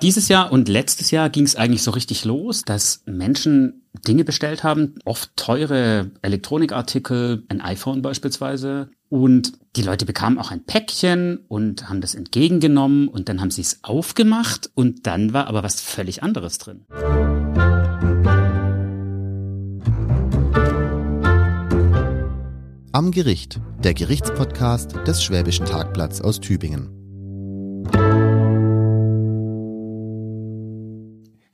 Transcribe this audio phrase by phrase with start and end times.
[0.00, 4.62] Dieses Jahr und letztes Jahr ging es eigentlich so richtig los, dass Menschen Dinge bestellt
[4.62, 8.90] haben, oft teure Elektronikartikel, ein iPhone beispielsweise.
[9.08, 13.62] Und die Leute bekamen auch ein Päckchen und haben das entgegengenommen und dann haben sie
[13.62, 16.84] es aufgemacht und dann war aber was völlig anderes drin.
[22.92, 26.97] Am Gericht, der Gerichtspodcast des Schwäbischen Tagblatts aus Tübingen.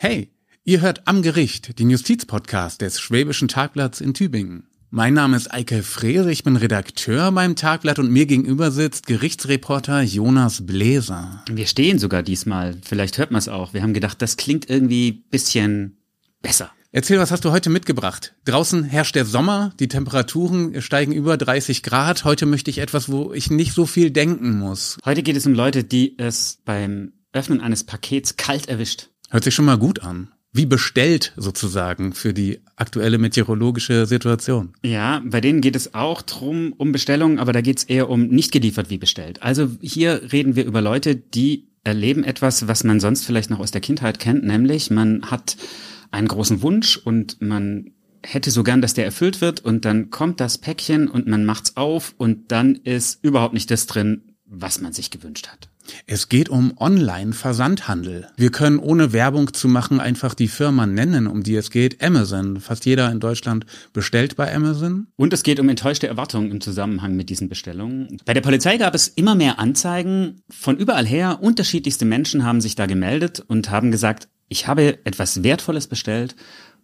[0.07, 0.29] Hey,
[0.65, 4.69] ihr hört Am Gericht, den Justizpodcast des Schwäbischen Tagblatts in Tübingen.
[4.91, 10.03] Mein Name ist Eike Frese, ich bin Redakteur beim Tagblatt und mir gegenüber sitzt Gerichtsreporter
[10.03, 11.43] Jonas Bläser.
[11.51, 13.73] Wir stehen sogar diesmal, vielleicht hört man es auch.
[13.73, 15.97] Wir haben gedacht, das klingt irgendwie bisschen
[16.43, 16.71] besser.
[16.93, 18.35] Erzähl, was hast du heute mitgebracht?
[18.45, 22.25] Draußen herrscht der Sommer, die Temperaturen steigen über 30 Grad.
[22.25, 24.99] Heute möchte ich etwas, wo ich nicht so viel denken muss.
[25.07, 29.09] Heute geht es um Leute, die es beim Öffnen eines Pakets kalt erwischt.
[29.35, 30.29] Hört sich schon mal gut an.
[30.53, 34.75] Wie bestellt sozusagen für die aktuelle meteorologische Situation.
[34.85, 38.29] Ja, bei denen geht es auch drum um Bestellungen, aber da geht es eher um
[38.29, 39.43] nicht geliefert wie bestellt.
[39.43, 43.73] Also hier reden wir über Leute, die erleben etwas, was man sonst vielleicht noch aus
[43.73, 45.57] der Kindheit kennt, nämlich man hat
[46.13, 47.91] einen großen Wunsch und man
[48.23, 51.77] hätte so gern, dass der erfüllt wird und dann kommt das Päckchen und man macht's
[51.77, 55.71] auf und dann ist überhaupt nicht das drin, was man sich gewünscht hat.
[56.07, 58.29] Es geht um Online-Versandhandel.
[58.37, 62.03] Wir können ohne Werbung zu machen einfach die Firma nennen, um die es geht.
[62.03, 62.61] Amazon.
[62.61, 65.09] Fast jeder in Deutschland bestellt bei Amazon.
[65.17, 68.19] Und es geht um enttäuschte Erwartungen im Zusammenhang mit diesen Bestellungen.
[68.25, 70.43] Bei der Polizei gab es immer mehr Anzeigen.
[70.51, 75.43] Von überall her, unterschiedlichste Menschen haben sich da gemeldet und haben gesagt, ich habe etwas
[75.43, 76.37] Wertvolles bestellt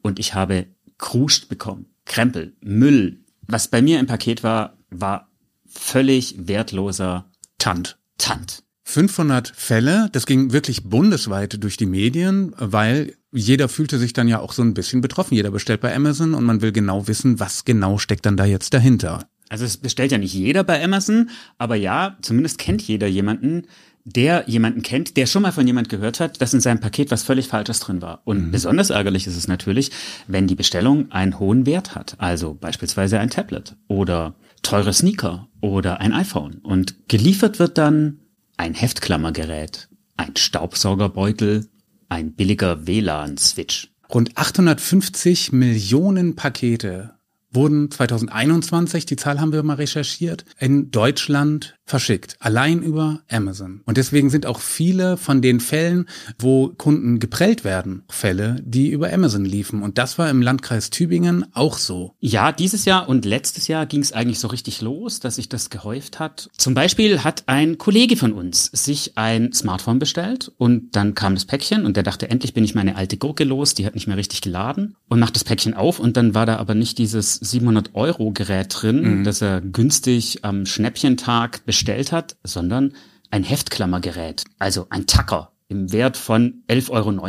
[0.03, 0.67] und ich habe
[0.99, 1.87] Kruscht bekommen.
[2.05, 3.25] Krempel, Müll.
[3.47, 5.29] Was bei mir im Paket war, war
[5.67, 7.99] völlig wertloser Tant.
[8.17, 8.63] Tant.
[8.91, 14.41] 500 Fälle, das ging wirklich bundesweit durch die Medien, weil jeder fühlte sich dann ja
[14.41, 15.35] auch so ein bisschen betroffen.
[15.35, 18.75] Jeder bestellt bei Amazon und man will genau wissen, was genau steckt dann da jetzt
[18.75, 19.29] dahinter.
[19.49, 23.67] Also es bestellt ja nicht jeder bei Amazon, aber ja, zumindest kennt jeder jemanden,
[24.05, 27.23] der jemanden kennt, der schon mal von jemand gehört hat, dass in seinem Paket was
[27.23, 28.23] völlig Falsches drin war.
[28.25, 28.51] Und mhm.
[28.51, 29.91] besonders ärgerlich ist es natürlich,
[30.27, 32.17] wenn die Bestellung einen hohen Wert hat.
[32.19, 36.55] Also beispielsweise ein Tablet oder teure Sneaker oder ein iPhone.
[36.63, 38.19] Und geliefert wird dann
[38.61, 39.89] ein Heftklammergerät,
[40.19, 41.67] ein Staubsaugerbeutel,
[42.11, 43.89] ein billiger WLAN-Switch.
[44.13, 47.15] Rund 850 Millionen Pakete
[47.53, 53.83] wurden 2021, die Zahl haben wir mal recherchiert, in Deutschland verschickt, allein über Amazon.
[53.85, 56.07] Und deswegen sind auch viele von den Fällen,
[56.39, 59.83] wo Kunden geprellt werden, Fälle, die über Amazon liefen.
[59.83, 62.15] Und das war im Landkreis Tübingen auch so.
[62.21, 65.69] Ja, dieses Jahr und letztes Jahr ging es eigentlich so richtig los, dass sich das
[65.69, 66.49] gehäuft hat.
[66.57, 71.45] Zum Beispiel hat ein Kollege von uns sich ein Smartphone bestellt und dann kam das
[71.45, 74.17] Päckchen und der dachte, endlich bin ich meine alte Gurke los, die hat nicht mehr
[74.17, 77.95] richtig geladen und macht das Päckchen auf und dann war da aber nicht dieses 700
[77.95, 79.25] Euro Gerät drin, mhm.
[79.25, 82.95] das er günstig am Schnäppchentag bestellt hat, sondern
[83.31, 87.29] ein Heftklammergerät, also ein Tacker im Wert von 11,90 Euro.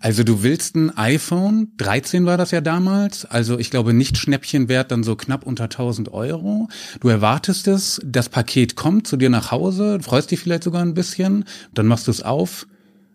[0.00, 4.90] Also du willst ein iPhone, 13 war das ja damals, also ich glaube nicht Schnäppchenwert,
[4.92, 6.68] dann so knapp unter 1000 Euro.
[7.00, 10.94] Du erwartest es, das Paket kommt zu dir nach Hause, freust dich vielleicht sogar ein
[10.94, 12.66] bisschen, dann machst du es auf,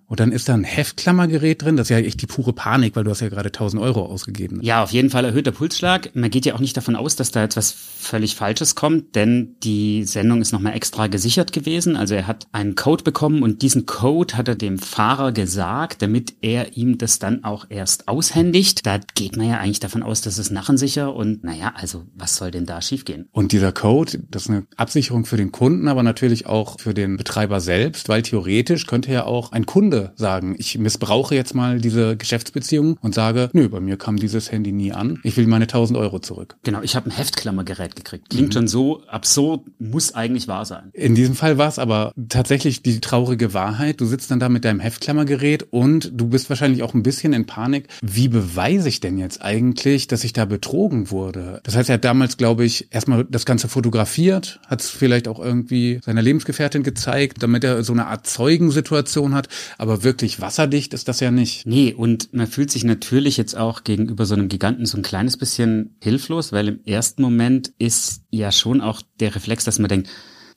[0.07, 1.77] und dann ist da ein Heftklammergerät drin.
[1.77, 4.59] Das ist ja echt die pure Panik, weil du hast ja gerade 1000 Euro ausgegeben.
[4.61, 6.15] Ja, auf jeden Fall erhöhter Pulsschlag.
[6.15, 9.55] Man geht ja auch nicht davon aus, dass da jetzt was völlig Falsches kommt, denn
[9.63, 11.95] die Sendung ist nochmal extra gesichert gewesen.
[11.95, 16.35] Also er hat einen Code bekommen und diesen Code hat er dem Fahrer gesagt, damit
[16.41, 18.85] er ihm das dann auch erst aushändigt.
[18.85, 22.51] Da geht man ja eigentlich davon aus, dass es narrensicher und naja, also was soll
[22.51, 23.27] denn da schiefgehen?
[23.31, 27.17] Und dieser Code, das ist eine Absicherung für den Kunden, aber natürlich auch für den
[27.17, 31.79] Betreiber selbst, weil theoretisch könnte ja auch ein Kunde Kunde sagen, ich missbrauche jetzt mal
[31.79, 35.65] diese Geschäftsbeziehung und sage, nö, bei mir kam dieses Handy nie an, ich will meine
[35.65, 36.55] 1000 Euro zurück.
[36.63, 38.29] Genau, ich habe ein Heftklammergerät gekriegt.
[38.29, 38.53] Klingt mhm.
[38.53, 40.89] schon so absurd, muss eigentlich wahr sein.
[40.93, 44.01] In diesem Fall war es aber tatsächlich die traurige Wahrheit.
[44.01, 47.45] Du sitzt dann da mit deinem Heftklammergerät und du bist wahrscheinlich auch ein bisschen in
[47.45, 47.87] Panik.
[48.01, 51.61] Wie beweise ich denn jetzt eigentlich, dass ich da betrogen wurde?
[51.63, 55.39] Das heißt, er hat damals, glaube ich, erstmal das Ganze fotografiert, hat es vielleicht auch
[55.39, 59.47] irgendwie seiner Lebensgefährtin gezeigt, damit er so eine Art Zeugensituation hat.
[59.77, 61.65] Aber wirklich wasserdicht ist das ja nicht.
[61.65, 65.37] Nee, und man fühlt sich natürlich jetzt auch gegenüber so einem Giganten so ein kleines
[65.37, 70.09] bisschen hilflos, weil im ersten Moment ist ja schon auch der Reflex, dass man denkt,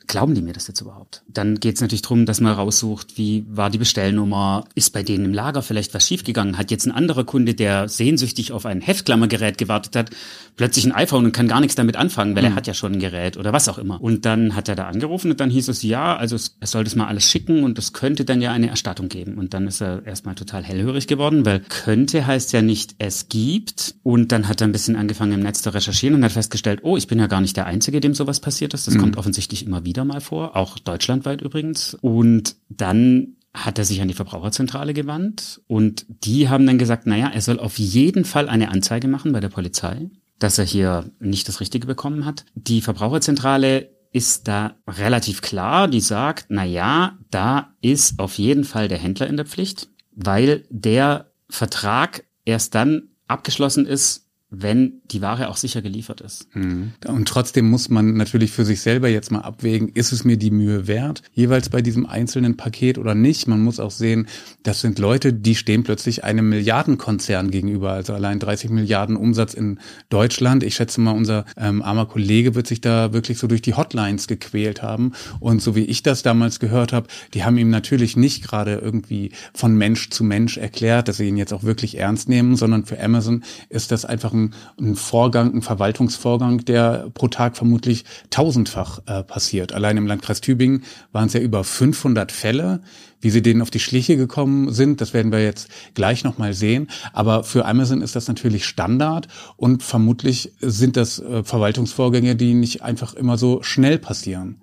[0.08, 1.22] glauben die mir das jetzt überhaupt?
[1.28, 5.26] Dann geht es natürlich darum, dass man raussucht, wie war die Bestellnummer, ist bei denen
[5.26, 9.58] im Lager vielleicht was schiefgegangen, hat jetzt ein anderer Kunde, der sehnsüchtig auf ein Heftklammergerät
[9.58, 10.10] gewartet hat,
[10.56, 12.50] plötzlich ein iPhone und kann gar nichts damit anfangen, weil mhm.
[12.50, 14.00] er hat ja schon ein Gerät oder was auch immer.
[14.00, 16.96] Und dann hat er da angerufen und dann hieß es, ja, also er soll das
[16.96, 19.38] mal alles schicken und es könnte dann ja eine Erstattung geben.
[19.38, 23.94] Und dann ist er erstmal total hellhörig geworden, weil könnte heißt ja nicht, es gibt.
[24.02, 26.96] Und dann hat er ein bisschen angefangen im Netz zu recherchieren und hat festgestellt, oh,
[26.96, 28.86] ich bin ja gar nicht der Einzige, dem sowas passiert ist.
[28.86, 29.00] Das mhm.
[29.00, 31.94] kommt offensichtlich immer wieder mal vor, auch deutschlandweit übrigens.
[31.94, 37.30] Und dann hat er sich an die Verbraucherzentrale gewandt und die haben dann gesagt, naja,
[37.32, 41.48] er soll auf jeden Fall eine Anzeige machen bei der Polizei, dass er hier nicht
[41.48, 42.44] das Richtige bekommen hat.
[42.54, 48.98] Die Verbraucherzentrale ist da relativ klar, die sagt, na da ist auf jeden Fall der
[48.98, 55.58] Händler in der Pflicht, weil der Vertrag erst dann abgeschlossen ist, wenn die Ware auch
[55.58, 56.54] sicher geliefert ist.
[56.54, 56.92] Mhm.
[57.06, 60.50] Und trotzdem muss man natürlich für sich selber jetzt mal abwägen, ist es mir die
[60.50, 63.46] Mühe wert, jeweils bei diesem einzelnen Paket oder nicht.
[63.46, 64.26] Man muss auch sehen,
[64.62, 69.80] das sind Leute, die stehen plötzlich einem Milliardenkonzern gegenüber, also allein 30 Milliarden Umsatz in
[70.08, 70.62] Deutschland.
[70.62, 74.28] Ich schätze mal, unser ähm, armer Kollege wird sich da wirklich so durch die Hotlines
[74.28, 75.12] gequält haben.
[75.40, 79.32] Und so wie ich das damals gehört habe, die haben ihm natürlich nicht gerade irgendwie
[79.52, 82.98] von Mensch zu Mensch erklärt, dass sie ihn jetzt auch wirklich ernst nehmen, sondern für
[82.98, 84.37] Amazon ist das einfach ein,
[84.80, 89.72] ein Vorgang, ein Verwaltungsvorgang, der pro Tag vermutlich tausendfach äh, passiert.
[89.72, 92.80] Allein im Landkreis Tübingen waren es ja über 500 Fälle.
[93.20, 96.88] Wie sie denen auf die Schliche gekommen sind, das werden wir jetzt gleich nochmal sehen.
[97.12, 99.26] Aber für Amazon ist das natürlich Standard
[99.56, 104.60] und vermutlich sind das äh, Verwaltungsvorgänge, die nicht einfach immer so schnell passieren.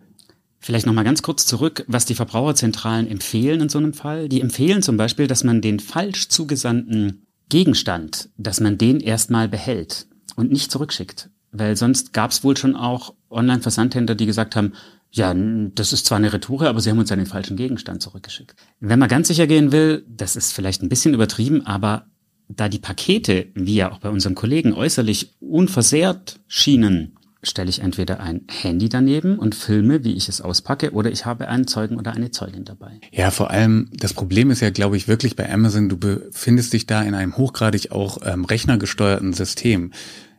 [0.66, 4.30] Vielleicht nochmal ganz kurz zurück, was die Verbraucherzentralen empfehlen in so einem Fall.
[4.30, 10.08] Die empfehlen zum Beispiel, dass man den falsch zugesandten Gegenstand, dass man den erstmal behält
[10.36, 11.30] und nicht zurückschickt.
[11.52, 14.74] Weil sonst gab es wohl schon auch Online-Versandhändler, die gesagt haben,
[15.12, 18.56] ja, das ist zwar eine Retoure, aber sie haben uns ja den falschen Gegenstand zurückgeschickt.
[18.82, 22.08] Wenn man ganz sicher gehen will, das ist vielleicht ein bisschen übertrieben, aber
[22.50, 28.20] da die Pakete, wie ja auch bei unseren Kollegen äußerlich unversehrt schienen, stelle ich entweder
[28.20, 32.14] ein Handy daneben und filme, wie ich es auspacke, oder ich habe einen Zeugen oder
[32.14, 33.00] eine Zeugin dabei.
[33.12, 36.88] Ja, vor allem, das Problem ist ja, glaube ich, wirklich bei Amazon, du befindest dich
[36.88, 39.92] da in einem hochgradig auch ähm, rechnergesteuerten System.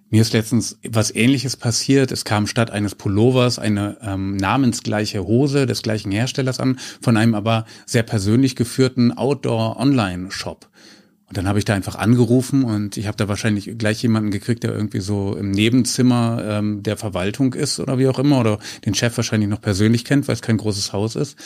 [0.08, 2.12] Mir ist letztens was ähnliches passiert.
[2.12, 7.34] Es kam statt eines Pullovers eine ähm, namensgleiche Hose des gleichen Herstellers an, von einem
[7.34, 10.68] aber sehr persönlich geführten Outdoor-Online-Shop.
[11.28, 14.62] Und dann habe ich da einfach angerufen und ich habe da wahrscheinlich gleich jemanden gekriegt,
[14.62, 18.94] der irgendwie so im Nebenzimmer ähm, der Verwaltung ist oder wie auch immer oder den
[18.94, 21.36] Chef wahrscheinlich noch persönlich kennt, weil es kein großes Haus ist.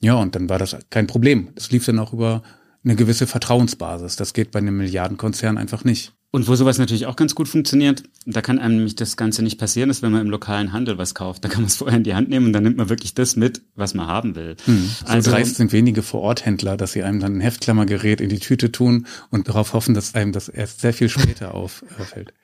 [0.00, 1.50] Ja, und dann war das kein Problem.
[1.54, 2.42] Das lief dann auch über
[2.84, 4.16] eine gewisse Vertrauensbasis.
[4.16, 6.17] Das geht bei einem Milliardenkonzern einfach nicht.
[6.30, 9.58] Und wo sowas natürlich auch ganz gut funktioniert, da kann einem nämlich das Ganze nicht
[9.58, 11.42] passieren, ist, wenn man im lokalen Handel was kauft.
[11.42, 13.34] Da kann man es vorher in die Hand nehmen und dann nimmt man wirklich das
[13.34, 14.56] mit, was man haben will.
[14.66, 14.90] Hm.
[15.00, 18.70] So also, dreist sind wenige Vororthändler, dass sie einem dann ein Heftklammergerät in die Tüte
[18.70, 22.34] tun und darauf hoffen, dass einem das erst sehr viel später auffällt.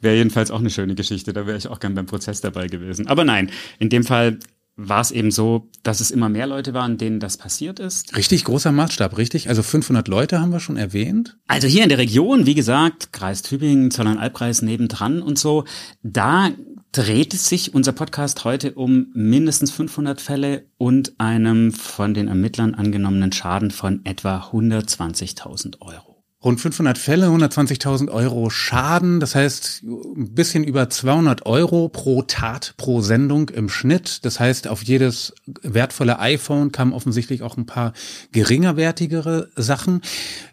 [0.00, 3.06] wäre jedenfalls auch eine schöne Geschichte, da wäre ich auch gern beim Prozess dabei gewesen.
[3.06, 4.40] Aber nein, in dem Fall
[4.76, 8.14] war es eben so, dass es immer mehr Leute waren, denen das passiert ist.
[8.16, 9.48] Richtig großer Maßstab, richtig?
[9.48, 11.38] Also 500 Leute haben wir schon erwähnt.
[11.48, 15.64] Also hier in der Region, wie gesagt, Kreis Tübingen, Zollern-Albkreis nebendran und so,
[16.02, 16.50] da
[16.92, 23.32] dreht sich unser Podcast heute um mindestens 500 Fälle und einem von den Ermittlern angenommenen
[23.32, 26.15] Schaden von etwa 120.000 Euro.
[26.44, 32.74] Rund 500 Fälle, 120.000 Euro Schaden, das heißt ein bisschen über 200 Euro pro Tat
[32.76, 34.24] pro Sendung im Schnitt.
[34.24, 37.94] Das heißt, auf jedes wertvolle iPhone kamen offensichtlich auch ein paar
[38.32, 40.02] geringerwertigere Sachen.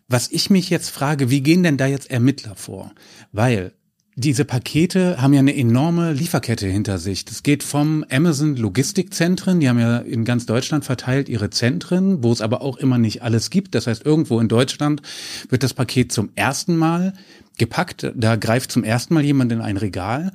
[0.08, 2.94] Was ich mich jetzt frage, wie gehen denn da jetzt Ermittler vor?
[3.34, 3.74] Weil
[4.16, 7.26] diese Pakete haben ja eine enorme Lieferkette hinter sich.
[7.26, 12.32] Das geht vom Amazon Logistikzentren, die haben ja in ganz Deutschland verteilt ihre Zentren, wo
[12.32, 13.74] es aber auch immer nicht alles gibt.
[13.74, 15.02] Das heißt, irgendwo in Deutschland
[15.50, 17.14] wird das Paket zum ersten Mal
[17.58, 20.32] gepackt, da greift zum ersten Mal jemand in ein Regal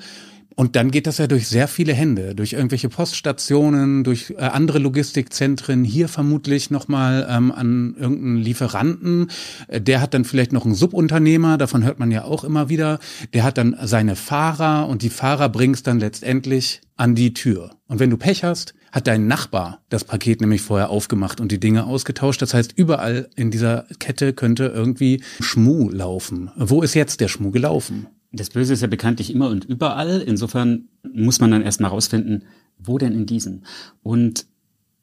[0.58, 4.80] und dann geht das ja durch sehr viele Hände, durch irgendwelche Poststationen, durch äh, andere
[4.80, 9.30] Logistikzentren, hier vermutlich nochmal ähm, an irgendeinen Lieferanten.
[9.68, 12.98] Äh, der hat dann vielleicht noch einen Subunternehmer, davon hört man ja auch immer wieder.
[13.34, 17.76] Der hat dann seine Fahrer und die Fahrer bringst dann letztendlich an die Tür.
[17.86, 21.60] Und wenn du Pech hast, hat dein Nachbar das Paket nämlich vorher aufgemacht und die
[21.60, 22.42] Dinge ausgetauscht.
[22.42, 26.50] Das heißt, überall in dieser Kette könnte irgendwie Schmuh laufen.
[26.56, 28.08] Wo ist jetzt der Schmuh gelaufen?
[28.32, 30.20] Das Böse ist ja bekanntlich immer und überall.
[30.20, 32.44] Insofern muss man dann erstmal rausfinden,
[32.78, 33.64] wo denn in diesen.
[34.02, 34.46] Und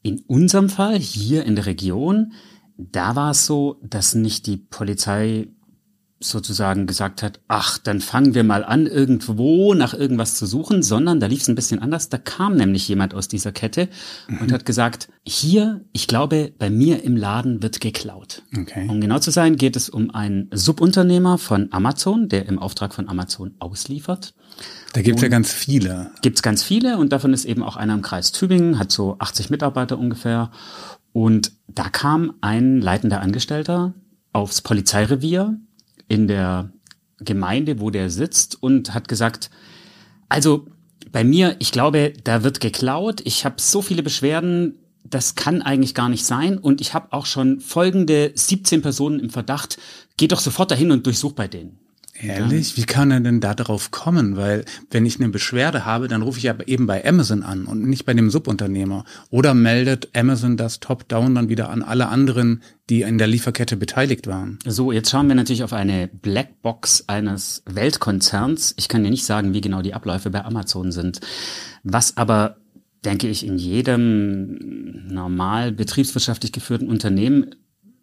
[0.02, 2.32] in unserem Fall, hier in der Region,
[2.76, 5.48] da war es so, dass nicht die Polizei
[6.18, 11.20] sozusagen gesagt hat, ach, dann fangen wir mal an, irgendwo nach irgendwas zu suchen, sondern
[11.20, 12.08] da lief es ein bisschen anders.
[12.08, 13.88] Da kam nämlich jemand aus dieser Kette
[14.26, 14.38] mhm.
[14.38, 18.42] und hat gesagt, hier, ich glaube, bei mir im Laden wird geklaut.
[18.56, 18.86] Okay.
[18.88, 23.08] Um genau zu sein, geht es um einen Subunternehmer von Amazon, der im Auftrag von
[23.08, 24.34] Amazon ausliefert.
[24.94, 26.12] Da gibt's ja ganz viele.
[26.22, 29.50] Gibt's ganz viele und davon ist eben auch einer im Kreis Tübingen, hat so 80
[29.50, 30.50] Mitarbeiter ungefähr.
[31.12, 33.92] Und da kam ein leitender Angestellter
[34.32, 35.58] aufs Polizeirevier
[36.08, 36.70] in der
[37.18, 39.50] Gemeinde, wo der sitzt und hat gesagt,
[40.28, 40.66] also
[41.12, 43.22] bei mir, ich glaube, da wird geklaut.
[43.24, 46.58] Ich habe so viele Beschwerden, das kann eigentlich gar nicht sein.
[46.58, 49.78] Und ich habe auch schon folgende 17 Personen im Verdacht.
[50.16, 51.78] Geht doch sofort dahin und durchsuch bei denen.
[52.20, 52.76] Ehrlich?
[52.76, 54.36] Wie kann er denn da drauf kommen?
[54.36, 57.86] Weil wenn ich eine Beschwerde habe, dann rufe ich ja eben bei Amazon an und
[57.86, 59.04] nicht bei dem Subunternehmer.
[59.30, 64.26] Oder meldet Amazon das Top-Down dann wieder an alle anderen, die in der Lieferkette beteiligt
[64.26, 64.58] waren.
[64.64, 68.74] So, jetzt schauen wir natürlich auf eine Blackbox eines Weltkonzerns.
[68.76, 71.20] Ich kann dir nicht sagen, wie genau die Abläufe bei Amazon sind.
[71.82, 72.56] Was aber
[73.04, 77.54] denke ich, in jedem normal betriebswirtschaftlich geführten Unternehmen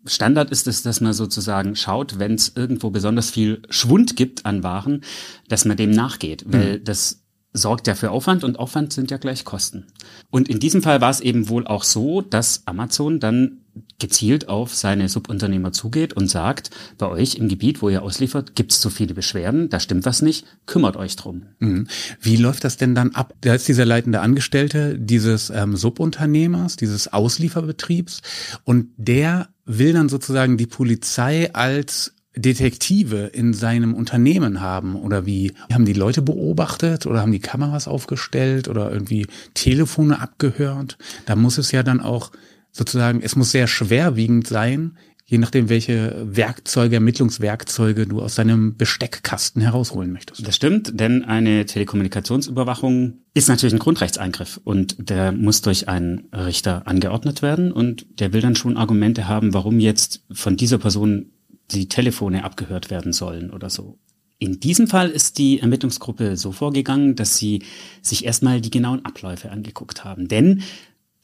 [0.05, 4.63] Standard ist es, dass man sozusagen schaut, wenn es irgendwo besonders viel Schwund gibt an
[4.63, 5.03] Waren,
[5.47, 6.83] dass man dem nachgeht, weil mhm.
[6.83, 9.85] das sorgt ja für Aufwand und Aufwand sind ja gleich Kosten.
[10.31, 13.59] Und in diesem Fall war es eben wohl auch so, dass Amazon dann
[13.99, 18.71] gezielt auf seine Subunternehmer zugeht und sagt, bei euch im Gebiet, wo ihr ausliefert, gibt
[18.71, 21.43] es zu viele Beschwerden, da stimmt was nicht, kümmert euch drum.
[21.59, 21.87] Mhm.
[22.19, 23.33] Wie läuft das denn dann ab?
[23.41, 28.21] Da ist dieser leitende Angestellte dieses ähm, Subunternehmers, dieses Auslieferbetriebs
[28.63, 35.53] und der will dann sozusagen die Polizei als Detektive in seinem Unternehmen haben oder wie
[35.71, 40.97] haben die Leute beobachtet oder haben die Kameras aufgestellt oder irgendwie Telefone abgehört?
[41.25, 42.31] Da muss es ja dann auch
[42.71, 49.61] sozusagen, es muss sehr schwerwiegend sein, je nachdem, welche Werkzeuge, Ermittlungswerkzeuge du aus deinem Besteckkasten
[49.61, 50.45] herausholen möchtest.
[50.45, 56.87] Das stimmt, denn eine Telekommunikationsüberwachung ist natürlich ein Grundrechtseingriff und der muss durch einen Richter
[56.87, 61.31] angeordnet werden und der will dann schon Argumente haben, warum jetzt von dieser Person
[61.71, 63.97] die Telefone abgehört werden sollen oder so.
[64.39, 67.63] In diesem Fall ist die Ermittlungsgruppe so vorgegangen, dass sie
[68.01, 70.27] sich erstmal die genauen Abläufe angeguckt haben.
[70.27, 70.63] Denn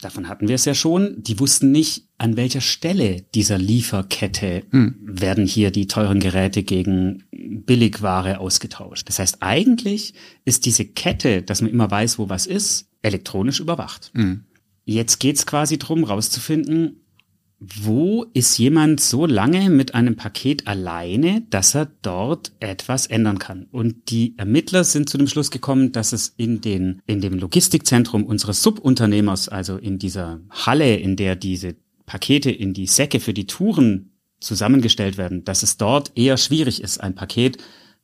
[0.01, 4.95] davon hatten wir es ja schon, die wussten nicht, an welcher Stelle dieser Lieferkette hm.
[5.01, 9.07] werden hier die teuren Geräte gegen Billigware ausgetauscht.
[9.07, 10.13] Das heißt, eigentlich
[10.45, 14.11] ist diese Kette, dass man immer weiß, wo was ist, elektronisch überwacht.
[14.13, 14.43] Hm.
[14.85, 17.01] Jetzt geht's quasi drum, rauszufinden,
[17.59, 23.67] wo ist jemand so lange mit einem Paket alleine, dass er dort etwas ändern kann?
[23.71, 28.23] Und die Ermittler sind zu dem Schluss gekommen, dass es in den, in dem Logistikzentrum
[28.23, 31.75] unseres Subunternehmers, also in dieser Halle, in der diese
[32.05, 36.99] Pakete in die Säcke für die Touren zusammengestellt werden, dass es dort eher schwierig ist,
[36.99, 37.57] ein Paket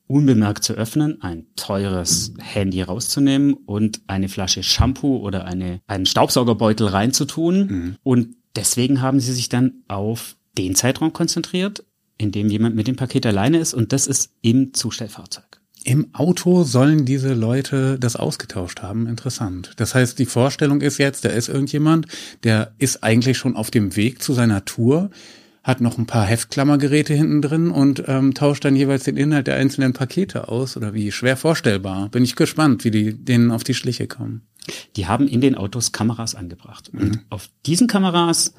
[0.07, 6.87] unbemerkt zu öffnen, ein teures Handy rauszunehmen und eine Flasche Shampoo oder eine, einen Staubsaugerbeutel
[6.87, 7.95] reinzutun mhm.
[8.03, 11.83] und deswegen haben sie sich dann auf den Zeitraum konzentriert,
[12.17, 15.61] in dem jemand mit dem Paket alleine ist und das ist im Zustellfahrzeug.
[15.83, 19.05] Im Auto sollen diese Leute das ausgetauscht haben.
[19.05, 19.73] Interessant.
[19.75, 22.07] Das heißt, die Vorstellung ist jetzt, da ist irgendjemand,
[22.43, 25.11] der ist eigentlich schon auf dem Weg zu seiner Tour,
[25.65, 29.55] hat noch ein paar Heftklammergeräte hinten drin und ähm, tauscht dann jeweils den Inhalt der
[29.55, 32.09] einzelnen Pakete aus oder wie schwer vorstellbar.
[32.09, 34.43] Bin ich gespannt, wie die denen auf die Schliche kommen.
[34.95, 36.91] Die haben in den Autos Kameras angebracht.
[36.93, 37.19] Und mhm.
[37.31, 38.53] auf diesen Kameras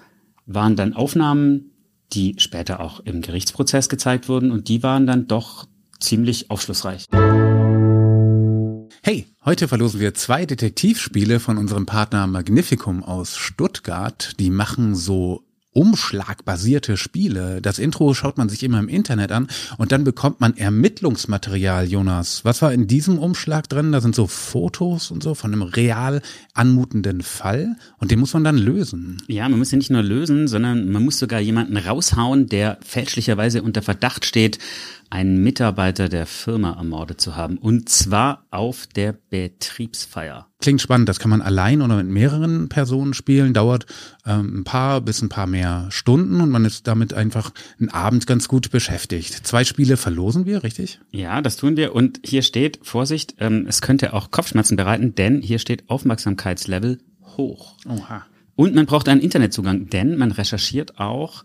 [0.46, 1.70] waren dann Aufnahmen,
[2.12, 5.68] die später auch im Gerichtsprozess gezeigt wurden und die waren dann doch
[6.00, 7.06] ziemlich aufschlussreich.
[9.04, 14.32] Hey, heute verlosen wir zwei Detektivspiele von unserem Partner Magnificum aus Stuttgart.
[14.40, 15.45] Die machen so
[15.76, 17.60] umschlagbasierte Spiele.
[17.60, 22.46] Das Intro schaut man sich immer im Internet an und dann bekommt man Ermittlungsmaterial, Jonas.
[22.46, 23.92] Was war in diesem Umschlag drin?
[23.92, 26.22] Da sind so Fotos und so von einem real
[26.54, 29.22] anmutenden Fall und den muss man dann lösen.
[29.28, 33.62] Ja, man muss ihn nicht nur lösen, sondern man muss sogar jemanden raushauen, der fälschlicherweise
[33.62, 34.58] unter Verdacht steht,
[35.10, 37.58] einen Mitarbeiter der Firma ermordet zu haben.
[37.58, 40.48] Und zwar auf der Betriebsfeier.
[40.60, 41.08] Klingt spannend.
[41.08, 43.54] Das kann man allein oder mit mehreren Personen spielen.
[43.54, 43.86] Dauert
[44.26, 48.26] ähm, ein paar bis ein paar mehr Stunden und man ist damit einfach einen Abend
[48.26, 49.46] ganz gut beschäftigt.
[49.46, 51.00] Zwei Spiele verlosen wir, richtig?
[51.10, 51.94] Ja, das tun wir.
[51.94, 56.98] Und hier steht, Vorsicht, ähm, es könnte auch Kopfschmerzen bereiten, denn hier steht Aufmerksamkeitslevel
[57.36, 57.76] hoch.
[57.86, 58.26] Oha.
[58.56, 61.44] Und man braucht einen Internetzugang, denn man recherchiert auch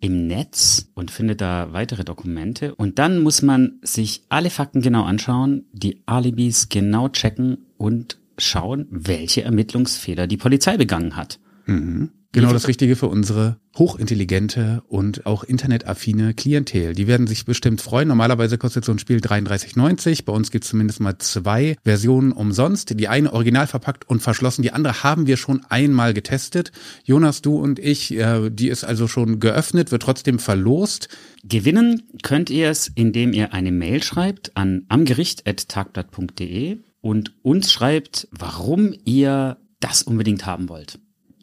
[0.00, 2.74] im Netz und findet da weitere Dokumente.
[2.74, 8.86] Und dann muss man sich alle Fakten genau anschauen, die Alibis genau checken und schauen,
[8.90, 11.38] welche Ermittlungsfehler die Polizei begangen hat.
[11.66, 12.10] Mhm.
[12.36, 16.92] Genau das Richtige für unsere hochintelligente und auch internetaffine Klientel.
[16.94, 18.08] Die werden sich bestimmt freuen.
[18.08, 20.26] Normalerweise kostet so ein Spiel 33,90.
[20.26, 23.00] Bei uns gibt es zumindest mal zwei Versionen umsonst.
[23.00, 24.60] Die eine original verpackt und verschlossen.
[24.60, 26.72] Die andere haben wir schon einmal getestet.
[27.04, 31.08] Jonas, du und ich, äh, die ist also schon geöffnet, wird trotzdem verlost.
[31.42, 38.92] Gewinnen könnt ihr es, indem ihr eine Mail schreibt an amgericht.tagblatt.de und uns schreibt, warum
[39.04, 40.98] ihr das unbedingt haben wollt.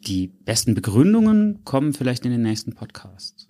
[0.06, 3.48] Die besten Begründungen kommen vielleicht in den nächsten Podcasts.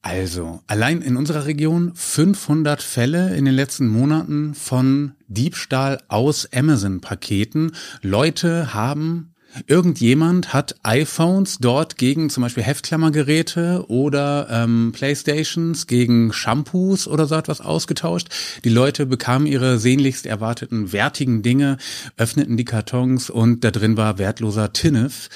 [0.00, 7.72] Also, allein in unserer Region 500 Fälle in den letzten Monaten von Diebstahl aus Amazon-Paketen.
[8.00, 9.31] Leute haben
[9.66, 17.34] Irgendjemand hat iPhones dort gegen zum Beispiel Heftklammergeräte oder ähm, Playstations gegen Shampoos oder so
[17.34, 18.28] etwas ausgetauscht.
[18.64, 21.76] Die Leute bekamen ihre sehnlichst erwarteten wertigen Dinge,
[22.16, 25.28] öffneten die Kartons und da drin war wertloser Tinnef.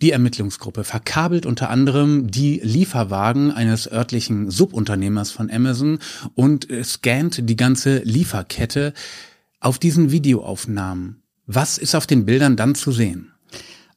[0.00, 5.98] Die Ermittlungsgruppe verkabelt unter anderem die Lieferwagen eines örtlichen Subunternehmers von Amazon
[6.34, 8.94] und scannt die ganze Lieferkette
[9.60, 11.22] auf diesen Videoaufnahmen.
[11.46, 13.31] Was ist auf den Bildern dann zu sehen?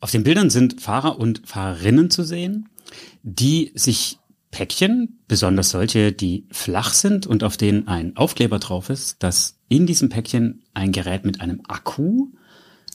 [0.05, 2.69] Auf den Bildern sind Fahrer und Fahrerinnen zu sehen,
[3.23, 4.19] die sich
[4.51, 9.87] Päckchen, besonders solche, die flach sind und auf denen ein Aufkleber drauf ist, dass in
[9.87, 12.27] diesem Päckchen ein Gerät mit einem Akku,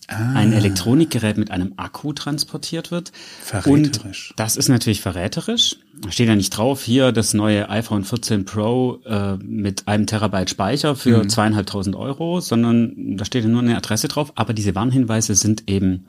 [0.06, 0.34] ah.
[0.34, 3.10] ein Elektronikgerät mit einem Akku transportiert wird.
[3.42, 4.30] Verräterisch.
[4.30, 5.78] Und das ist natürlich verräterisch.
[6.00, 10.50] Da steht ja nicht drauf, hier das neue iPhone 14 Pro äh, mit einem Terabyte
[10.50, 11.28] Speicher für mhm.
[11.28, 14.32] zweieinhalbtausend Euro, sondern da steht ja nur eine Adresse drauf.
[14.36, 16.06] Aber diese Warnhinweise sind eben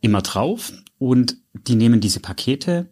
[0.00, 2.88] immer drauf und die nehmen diese Pakete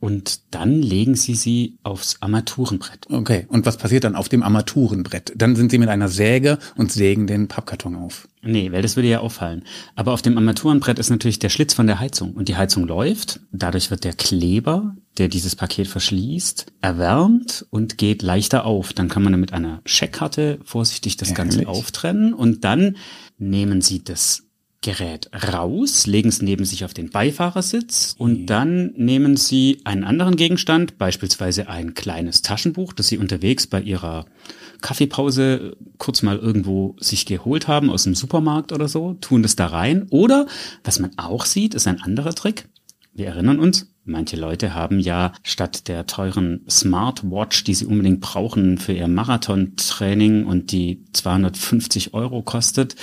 [0.00, 3.06] und dann legen sie sie aufs Armaturenbrett.
[3.10, 5.32] Okay, und was passiert dann auf dem Armaturenbrett?
[5.36, 8.28] Dann sind sie mit einer Säge und sägen den Pappkarton auf.
[8.42, 9.64] Nee, weil das würde ja auffallen.
[9.96, 13.40] Aber auf dem Armaturenbrett ist natürlich der Schlitz von der Heizung und die Heizung läuft.
[13.50, 18.92] Dadurch wird der Kleber, der dieses Paket verschließt, erwärmt und geht leichter auf.
[18.92, 21.36] Dann kann man mit einer Scheckkarte vorsichtig das Ehrlich?
[21.36, 22.96] Ganze auftrennen und dann
[23.36, 24.47] nehmen sie das
[24.80, 28.46] Gerät raus, legen es neben sich auf den Beifahrersitz und mhm.
[28.46, 34.26] dann nehmen Sie einen anderen Gegenstand, beispielsweise ein kleines Taschenbuch, das Sie unterwegs bei Ihrer
[34.80, 39.66] Kaffeepause kurz mal irgendwo sich geholt haben aus dem Supermarkt oder so, tun das da
[39.66, 40.06] rein.
[40.10, 40.46] Oder
[40.84, 42.68] was man auch sieht, ist ein anderer Trick.
[43.12, 48.78] Wir erinnern uns, manche Leute haben ja statt der teuren Smartwatch, die sie unbedingt brauchen
[48.78, 52.96] für ihr Marathontraining und die 250 Euro kostet,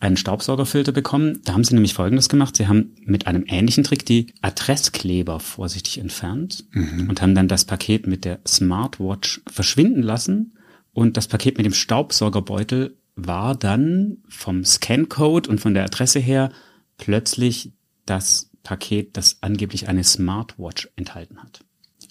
[0.00, 1.40] einen Staubsaugerfilter bekommen.
[1.44, 2.56] Da haben sie nämlich Folgendes gemacht.
[2.56, 7.08] Sie haben mit einem ähnlichen Trick die Adresskleber vorsichtig entfernt mhm.
[7.08, 10.56] und haben dann das Paket mit der Smartwatch verschwinden lassen.
[10.92, 16.50] Und das Paket mit dem Staubsaugerbeutel war dann vom Scancode und von der Adresse her
[16.98, 17.72] plötzlich
[18.04, 21.60] das Paket, das angeblich eine Smartwatch enthalten hat.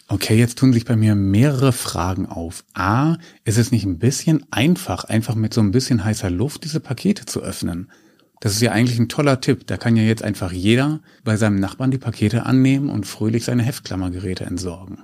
[0.08, 2.64] Okay, jetzt tun sich bei mir mehrere Fragen auf.
[2.74, 6.80] A, ist es nicht ein bisschen einfach, einfach mit so ein bisschen heißer Luft diese
[6.80, 7.90] Pakete zu öffnen?
[8.40, 9.66] Das ist ja eigentlich ein toller Tipp.
[9.66, 13.64] Da kann ja jetzt einfach jeder bei seinem Nachbarn die Pakete annehmen und fröhlich seine
[13.64, 15.00] Heftklammergeräte entsorgen.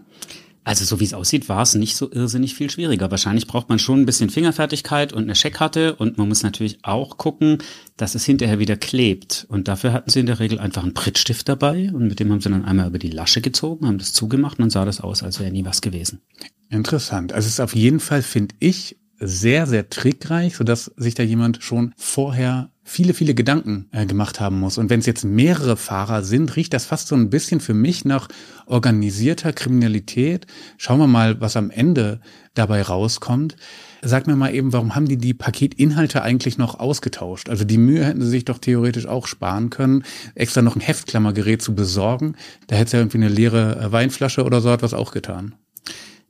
[0.63, 3.09] Also so wie es aussieht, war es nicht so irrsinnig viel schwieriger.
[3.09, 7.17] Wahrscheinlich braucht man schon ein bisschen Fingerfertigkeit und eine Scheckkarte und man muss natürlich auch
[7.17, 7.57] gucken,
[7.97, 9.47] dass es hinterher wieder klebt.
[9.49, 12.41] Und dafür hatten sie in der Regel einfach einen Prittstift dabei und mit dem haben
[12.41, 15.23] sie dann einmal über die Lasche gezogen, haben das zugemacht und dann sah das aus,
[15.23, 16.21] als wäre nie was gewesen.
[16.69, 17.33] Interessant.
[17.33, 21.63] Also es ist auf jeden Fall, finde ich, sehr, sehr trickreich, sodass sich da jemand
[21.63, 24.77] schon vorher viele, viele Gedanken äh, gemacht haben muss.
[24.77, 28.03] Und wenn es jetzt mehrere Fahrer sind, riecht das fast so ein bisschen für mich
[28.03, 28.27] nach
[28.65, 30.47] organisierter Kriminalität.
[30.77, 32.19] Schauen wir mal, was am Ende
[32.53, 33.55] dabei rauskommt.
[34.01, 37.49] Sag mir mal eben, warum haben die die Paketinhalte eigentlich noch ausgetauscht?
[37.49, 40.03] Also die Mühe hätten sie sich doch theoretisch auch sparen können,
[40.33, 42.35] extra noch ein Heftklammergerät zu besorgen.
[42.67, 45.55] Da hätte es ja irgendwie eine leere äh, Weinflasche oder so etwas auch getan.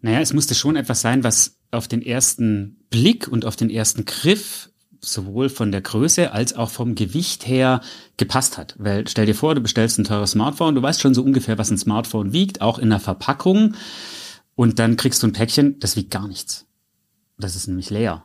[0.02, 4.06] Naja, es musste schon etwas sein, was auf den ersten Blick und auf den ersten
[4.06, 7.82] Griff sowohl von der Größe als auch vom Gewicht her
[8.18, 8.76] gepasst hat.
[8.78, 11.72] Weil stell dir vor, du bestellst ein teures Smartphone, du weißt schon so ungefähr, was
[11.72, 13.76] ein Smartphone wiegt, auch in der Verpackung.
[14.56, 16.66] Und dann kriegst du ein Päckchen, das wiegt gar nichts.
[17.40, 18.24] Das ist nämlich leer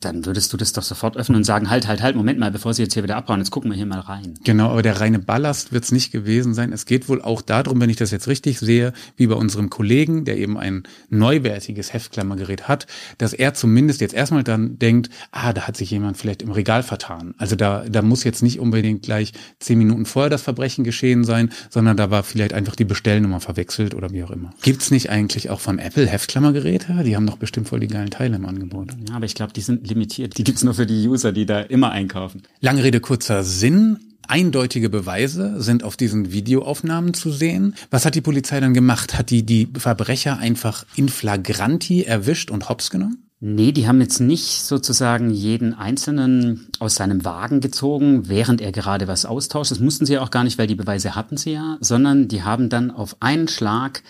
[0.00, 2.72] dann würdest du das doch sofort öffnen und sagen, halt, halt, halt, Moment mal, bevor
[2.72, 4.34] sie jetzt hier wieder abhauen, jetzt gucken wir hier mal rein.
[4.44, 6.72] Genau, aber der reine Ballast wird es nicht gewesen sein.
[6.72, 10.24] Es geht wohl auch darum, wenn ich das jetzt richtig sehe, wie bei unserem Kollegen,
[10.24, 12.86] der eben ein neuwertiges Heftklammergerät hat,
[13.18, 16.84] dass er zumindest jetzt erstmal dann denkt, ah, da hat sich jemand vielleicht im Regal
[16.84, 17.34] vertan.
[17.38, 21.50] Also da, da muss jetzt nicht unbedingt gleich zehn Minuten vorher das Verbrechen geschehen sein,
[21.70, 24.50] sondern da war vielleicht einfach die Bestellnummer verwechselt oder wie auch immer.
[24.62, 27.02] Gibt's nicht eigentlich auch von Apple Heftklammergeräte?
[27.04, 28.92] Die haben doch bestimmt voll die geilen Teile im Angebot.
[29.08, 30.38] Ja, aber ich glaube, die sind limitiert.
[30.38, 32.42] Die gibt's nur für die User, die da immer einkaufen.
[32.60, 33.98] Lange Rede, kurzer Sinn.
[34.26, 37.74] Eindeutige Beweise sind auf diesen Videoaufnahmen zu sehen.
[37.90, 39.16] Was hat die Polizei dann gemacht?
[39.16, 43.24] Hat die die Verbrecher einfach in flagranti erwischt und hops genommen?
[43.40, 49.06] Nee, die haben jetzt nicht sozusagen jeden Einzelnen aus seinem Wagen gezogen, während er gerade
[49.06, 49.70] was austauscht.
[49.70, 52.42] Das mussten sie ja auch gar nicht, weil die Beweise hatten sie ja, sondern die
[52.42, 54.02] haben dann auf einen Schlag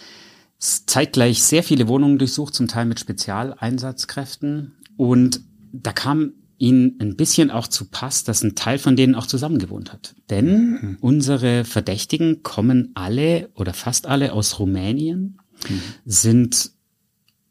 [0.59, 4.73] zeitgleich sehr viele Wohnungen durchsucht, zum Teil mit Spezialeinsatzkräften.
[4.97, 9.27] Und da kam ihnen ein bisschen auch zu Pass, dass ein Teil von denen auch
[9.27, 10.15] zusammen gewohnt hat.
[10.29, 10.97] Denn mhm.
[11.01, 15.81] unsere Verdächtigen kommen alle oder fast alle aus Rumänien, mhm.
[16.05, 16.73] sind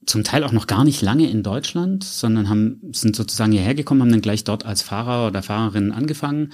[0.05, 4.01] zum Teil auch noch gar nicht lange in Deutschland, sondern haben, sind sozusagen hierher gekommen,
[4.01, 6.53] haben dann gleich dort als Fahrer oder Fahrerin angefangen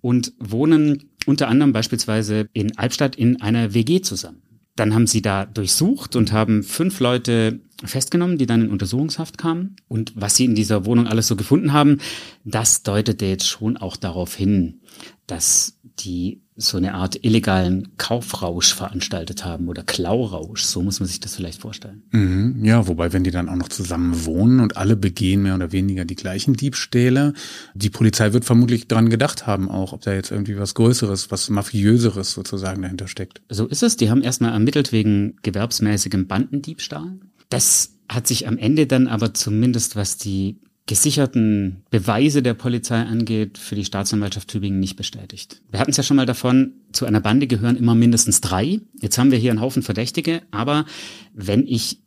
[0.00, 4.42] und wohnen unter anderem beispielsweise in Albstadt in einer WG zusammen.
[4.78, 9.76] Dann haben sie da durchsucht und haben fünf Leute festgenommen, die dann in Untersuchungshaft kamen.
[9.88, 11.98] Und was sie in dieser Wohnung alles so gefunden haben,
[12.44, 14.80] das deutete jetzt schon auch darauf hin,
[15.26, 21.20] dass die so eine Art illegalen Kaufrausch veranstaltet haben oder Klaurausch, so muss man sich
[21.20, 22.02] das vielleicht vorstellen.
[22.10, 25.70] Mhm, ja, wobei, wenn die dann auch noch zusammen wohnen und alle begehen mehr oder
[25.70, 27.32] weniger die gleichen Diebstähle,
[27.74, 31.48] die Polizei wird vermutlich daran gedacht haben, auch ob da jetzt irgendwie was Größeres, was
[31.48, 33.40] Mafiöseres sozusagen dahinter steckt.
[33.48, 33.96] So ist es.
[33.96, 37.20] Die haben erstmal ermittelt wegen gewerbsmäßigem Bandendiebstahl.
[37.50, 40.56] Das hat sich am Ende dann aber zumindest, was die
[40.88, 45.60] gesicherten Beweise der Polizei angeht, für die Staatsanwaltschaft Tübingen nicht bestätigt.
[45.70, 48.80] Wir hatten es ja schon mal davon, zu einer Bande gehören immer mindestens drei.
[49.00, 50.86] Jetzt haben wir hier einen Haufen Verdächtige, aber
[51.34, 52.02] wenn ich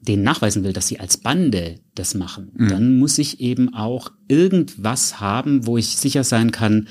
[0.00, 2.68] denen nachweisen will, dass sie als Bande das machen, mhm.
[2.68, 6.88] dann muss ich eben auch irgendwas haben, wo ich sicher sein kann,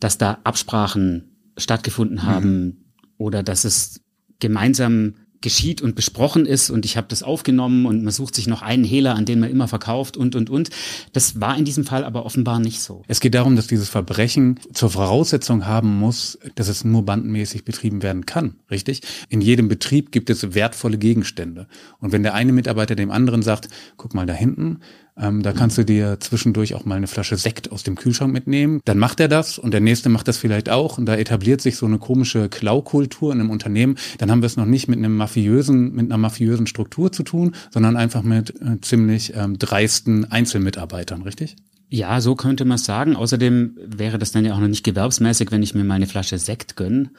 [0.00, 2.22] dass da Absprachen stattgefunden mhm.
[2.22, 2.76] haben mhm.
[3.18, 4.00] oder dass es
[4.40, 8.62] gemeinsam geschieht und besprochen ist und ich habe das aufgenommen und man sucht sich noch
[8.62, 10.70] einen Hehler, an den man immer verkauft und und und.
[11.12, 13.02] Das war in diesem Fall aber offenbar nicht so.
[13.08, 18.02] Es geht darum, dass dieses Verbrechen zur Voraussetzung haben muss, dass es nur bandenmäßig betrieben
[18.02, 19.02] werden kann, richtig?
[19.28, 21.66] In jedem Betrieb gibt es wertvolle Gegenstände
[21.98, 24.80] und wenn der eine Mitarbeiter dem anderen sagt, guck mal da hinten,
[25.20, 28.80] ähm, da kannst du dir zwischendurch auch mal eine Flasche Sekt aus dem Kühlschrank mitnehmen.
[28.84, 31.76] Dann macht er das und der nächste macht das vielleicht auch und da etabliert sich
[31.76, 33.96] so eine komische Klaukultur in einem Unternehmen.
[34.18, 37.54] Dann haben wir es noch nicht mit einem mafiösen, mit einer mafiösen Struktur zu tun,
[37.70, 41.56] sondern einfach mit äh, ziemlich ähm, dreisten Einzelmitarbeitern, richtig?
[41.90, 43.16] Ja, so könnte man es sagen.
[43.16, 46.38] Außerdem wäre das dann ja auch noch nicht gewerbsmäßig, wenn ich mir mal eine Flasche
[46.38, 47.10] Sekt gönne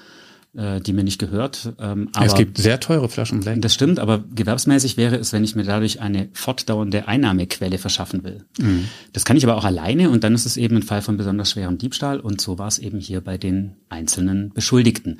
[0.55, 1.73] äh, die mir nicht gehört.
[1.79, 3.63] Ähm, aber es gibt sehr teure Flaschen Sekt.
[3.63, 8.45] Das stimmt, aber gewerbsmäßig wäre es, wenn ich mir dadurch eine fortdauernde Einnahmequelle verschaffen will.
[8.59, 8.87] Mhm.
[9.13, 11.51] Das kann ich aber auch alleine und dann ist es eben ein Fall von besonders
[11.51, 15.17] schwerem Diebstahl und so war es eben hier bei den einzelnen Beschuldigten.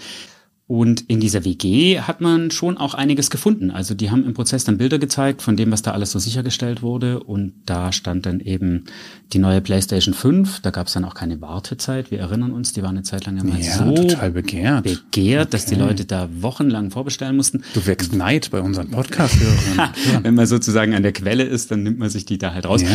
[0.73, 3.69] Und in dieser WG hat man schon auch einiges gefunden.
[3.69, 6.81] Also die haben im Prozess dann Bilder gezeigt von dem, was da alles so sichergestellt
[6.81, 7.19] wurde.
[7.19, 8.85] Und da stand dann eben
[9.33, 10.61] die neue PlayStation 5.
[10.61, 12.09] Da gab es dann auch keine Wartezeit.
[12.09, 15.51] Wir erinnern uns, die war eine Zeit lang mal ja, so total begehrt, begehrt okay.
[15.51, 17.63] dass die Leute da wochenlang vorbestellen mussten.
[17.75, 19.91] Du wächst Neid bei unseren Podcast-Hörern.
[20.23, 22.81] Wenn man sozusagen an der Quelle ist, dann nimmt man sich die da halt raus.
[22.81, 22.89] Ja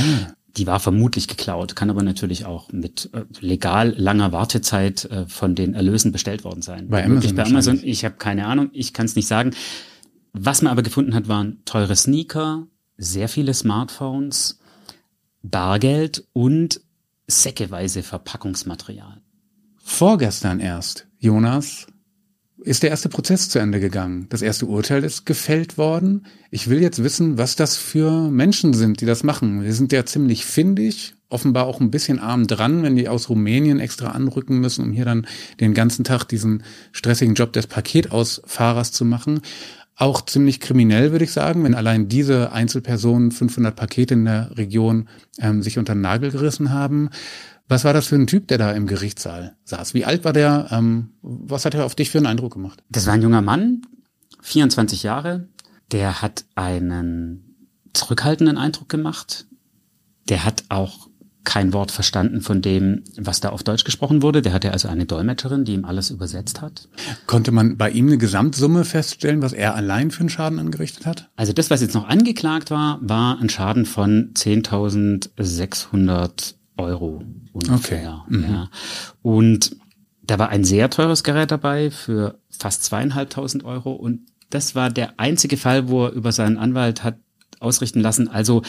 [0.57, 5.55] die war vermutlich geklaut, kann aber natürlich auch mit äh, legal langer Wartezeit äh, von
[5.55, 6.89] den Erlösen bestellt worden sein.
[6.89, 9.53] Bei Amazon, bei Amazon ich habe keine Ahnung, ich kann es nicht sagen.
[10.33, 14.59] Was man aber gefunden hat, waren teure Sneaker, sehr viele Smartphones,
[15.43, 16.81] Bargeld und
[17.27, 19.21] säckeweise Verpackungsmaterial.
[19.77, 21.87] Vorgestern erst, Jonas,
[22.61, 24.27] ist der erste Prozess zu Ende gegangen.
[24.31, 26.27] Das erste Urteil ist gefällt worden.
[26.51, 29.63] Ich will jetzt wissen, was das für Menschen sind, die das machen.
[29.63, 33.81] Wir sind ja ziemlich findig, offenbar auch ein bisschen arm dran, wenn die aus Rumänien
[33.81, 35.27] extra anrücken müssen, um hier dann
[35.61, 39.41] den ganzen Tag diesen stressigen Job des Paketausfahrers zu machen.
[39.95, 45.09] Auch ziemlich kriminell, würde ich sagen, wenn allein diese Einzelpersonen 500 Pakete in der Region
[45.41, 47.11] ähm, sich unter den Nagel gerissen haben.
[47.69, 49.95] Was war das für ein Typ, der da im Gerichtssaal saß?
[49.95, 50.69] Wie alt war der?
[50.71, 52.83] Ähm, was hat er auf dich für einen Eindruck gemacht?
[52.89, 53.83] Das war ein junger Mann,
[54.41, 55.49] 24 Jahre.
[55.93, 57.57] Der hat einen
[57.93, 59.47] zurückhaltenden Eindruck gemacht.
[60.29, 61.09] Der hat auch
[61.45, 64.43] kein Wort verstanden von dem, was da auf Deutsch gesprochen wurde.
[64.43, 66.89] Der hatte also eine Dolmetscherin, die ihm alles übersetzt hat.
[67.27, 71.31] Konnte man bei ihm eine Gesamtsumme feststellen, was er allein für einen Schaden angerichtet hat?
[71.37, 78.25] Also das, was jetzt noch angeklagt war, war ein Schaden von 10.600 Euro ungefähr.
[78.27, 78.37] Okay.
[78.37, 78.45] Mhm.
[78.45, 78.71] Ja.
[79.23, 79.77] Und
[80.23, 85.19] da war ein sehr teures Gerät dabei für fast zweieinhalbtausend Euro und das war der
[85.19, 87.19] einzige Fall, wo er über seinen Anwalt hat
[87.61, 88.29] ausrichten lassen.
[88.29, 88.63] Also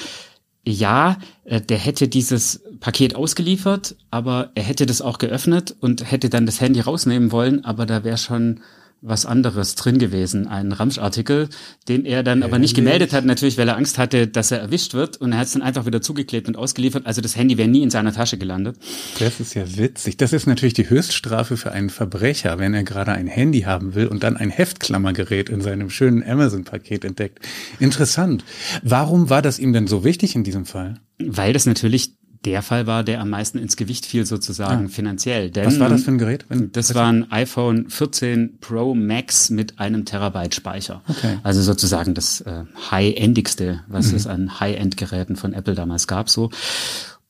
[0.66, 6.30] ja, äh, der hätte dieses Paket ausgeliefert, aber er hätte das auch geöffnet und hätte
[6.30, 8.62] dann das Handy rausnehmen wollen, aber da wäre schon
[9.02, 11.50] was anderes drin gewesen, ein Ramschartikel,
[11.88, 14.94] den er dann aber nicht gemeldet hat, natürlich, weil er Angst hatte, dass er erwischt
[14.94, 17.06] wird und er hat es dann einfach wieder zugeklebt und ausgeliefert.
[17.06, 18.78] Also das Handy wäre nie in seiner Tasche gelandet.
[19.20, 20.18] Das ist ja witzig.
[20.18, 24.08] Das ist natürlich die Höchststrafe für einen Verbrecher, wenn er gerade ein Handy haben will
[24.08, 27.40] und dann ein Heftklammergerät in seinem schönen Amazon-Paket entdeckt.
[27.80, 28.44] Interessant.
[28.84, 30.96] Warum war das ihm denn so wichtig in diesem Fall?
[31.20, 34.90] Weil das natürlich der Fall war, der am meisten ins Gewicht fiel sozusagen ah.
[34.90, 35.52] finanziell.
[35.52, 36.46] Denn, Was war das für ein Gerät?
[36.48, 41.02] Wenn, das war ein iPhone 14 Pro Max mit einem Terabyte Speicher.
[41.08, 41.40] Okay.
[41.44, 44.16] Also sozusagen das äh, High-Endigste, was mhm.
[44.16, 46.30] es an High-End-Geräten von Apple damals gab.
[46.30, 46.50] So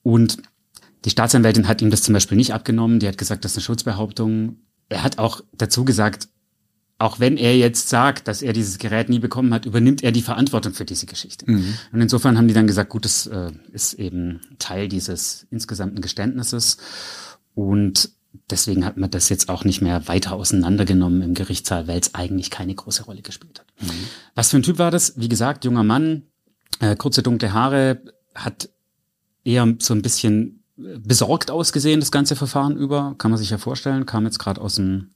[0.04, 0.38] und
[1.06, 3.00] die Staatsanwältin hat ihm das zum Beispiel nicht abgenommen.
[3.00, 4.58] Die hat gesagt, das ist eine Schutzbehauptung.
[4.90, 6.28] Er hat auch dazu gesagt,
[7.00, 10.22] auch wenn er jetzt sagt, dass er dieses Gerät nie bekommen hat, übernimmt er die
[10.22, 11.50] Verantwortung für diese Geschichte.
[11.50, 11.74] Mhm.
[11.94, 16.78] Und insofern haben die dann gesagt, gut, das äh, ist eben Teil dieses insgesamten Geständnisses.
[17.56, 18.12] Und
[18.50, 22.50] deswegen hat man das jetzt auch nicht mehr weiter auseinandergenommen im Gerichtssaal, weil es eigentlich
[22.52, 23.68] keine große Rolle gespielt hat.
[23.80, 23.94] Mhm.
[24.36, 25.14] Was für ein Typ war das?
[25.18, 26.24] Wie gesagt, junger Mann,
[26.82, 28.02] äh, kurze dunkle Haare,
[28.36, 28.70] hat
[29.46, 34.06] eher so ein bisschen besorgt ausgesehen, das ganze Verfahren über, kann man sich ja vorstellen,
[34.06, 35.12] kam jetzt gerade aus dem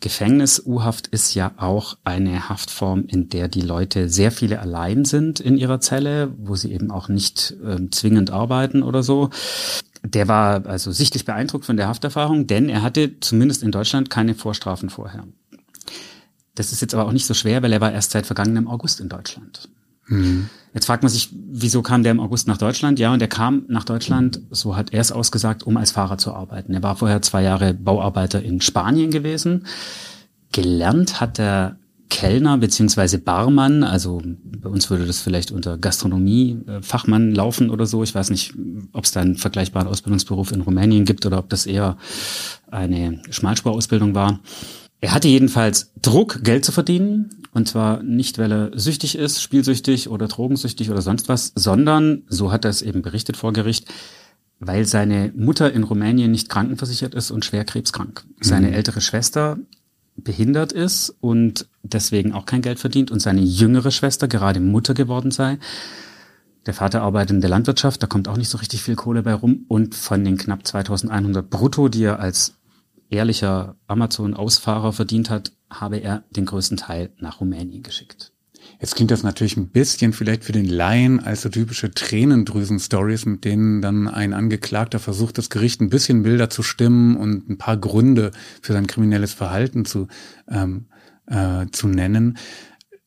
[0.00, 0.62] Gefängnis.
[0.64, 5.56] U-Haft ist ja auch eine Haftform, in der die Leute sehr viele allein sind in
[5.56, 9.30] ihrer Zelle, wo sie eben auch nicht äh, zwingend arbeiten oder so.
[10.02, 14.34] Der war also sichtlich beeindruckt von der Hafterfahrung, denn er hatte zumindest in Deutschland keine
[14.34, 15.24] Vorstrafen vorher.
[16.54, 19.00] Das ist jetzt aber auch nicht so schwer, weil er war erst seit vergangenem August
[19.00, 19.68] in Deutschland.
[20.10, 20.50] Mhm.
[20.72, 23.00] Jetzt fragt man sich, wieso kam der im August nach Deutschland?
[23.00, 26.32] Ja, und er kam nach Deutschland, so hat er es ausgesagt, um als Fahrer zu
[26.32, 26.74] arbeiten.
[26.74, 29.66] Er war vorher zwei Jahre Bauarbeiter in Spanien gewesen.
[30.52, 31.76] Gelernt hat er
[32.08, 38.02] Kellner beziehungsweise Barmann, also bei uns würde das vielleicht unter Gastronomie Fachmann laufen oder so.
[38.02, 38.54] Ich weiß nicht,
[38.92, 41.96] ob es da einen vergleichbaren Ausbildungsberuf in Rumänien gibt oder ob das eher
[42.70, 44.40] eine Schmalspurausbildung war.
[45.00, 47.30] Er hatte jedenfalls Druck, Geld zu verdienen.
[47.52, 52.52] Und zwar nicht, weil er süchtig ist, spielsüchtig oder drogensüchtig oder sonst was, sondern, so
[52.52, 53.88] hat er es eben berichtet vor Gericht,
[54.60, 58.24] weil seine Mutter in Rumänien nicht krankenversichert ist und schwer krebskrank.
[58.40, 58.74] Seine mhm.
[58.74, 59.58] ältere Schwester
[60.16, 65.30] behindert ist und deswegen auch kein Geld verdient und seine jüngere Schwester gerade Mutter geworden
[65.30, 65.58] sei.
[66.66, 69.32] Der Vater arbeitet in der Landwirtschaft, da kommt auch nicht so richtig viel Kohle bei
[69.32, 72.59] rum und von den knapp 2100 brutto, die er als
[73.10, 78.32] ehrlicher Amazon-Ausfahrer verdient hat, habe er den größten Teil nach Rumänien geschickt.
[78.78, 83.44] Jetzt klingt das natürlich ein bisschen vielleicht für den Laien als so typische Tränendrüsen-Stories, mit
[83.44, 87.76] denen dann ein Angeklagter versucht, das Gericht ein bisschen milder zu stimmen und ein paar
[87.76, 88.30] Gründe
[88.62, 90.08] für sein kriminelles Verhalten zu,
[90.48, 90.86] ähm,
[91.26, 92.38] äh, zu nennen.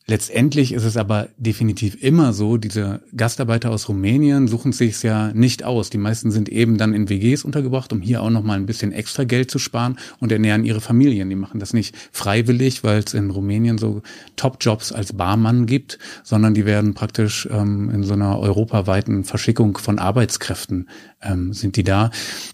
[0.05, 5.63] Letztendlich ist es aber definitiv immer so, diese Gastarbeiter aus Rumänien suchen sich ja nicht
[5.63, 5.89] aus.
[5.89, 8.91] Die meisten sind eben dann in WGs untergebracht, um hier auch noch mal ein bisschen
[8.91, 11.29] extra Geld zu sparen und ernähren ihre Familien.
[11.29, 14.01] Die machen das nicht freiwillig, weil es in Rumänien so
[14.35, 19.99] Top-Jobs als Barmann gibt, sondern die werden praktisch ähm, in so einer europaweiten Verschickung von
[19.99, 20.89] Arbeitskräften
[21.21, 22.11] ähm, sind die da.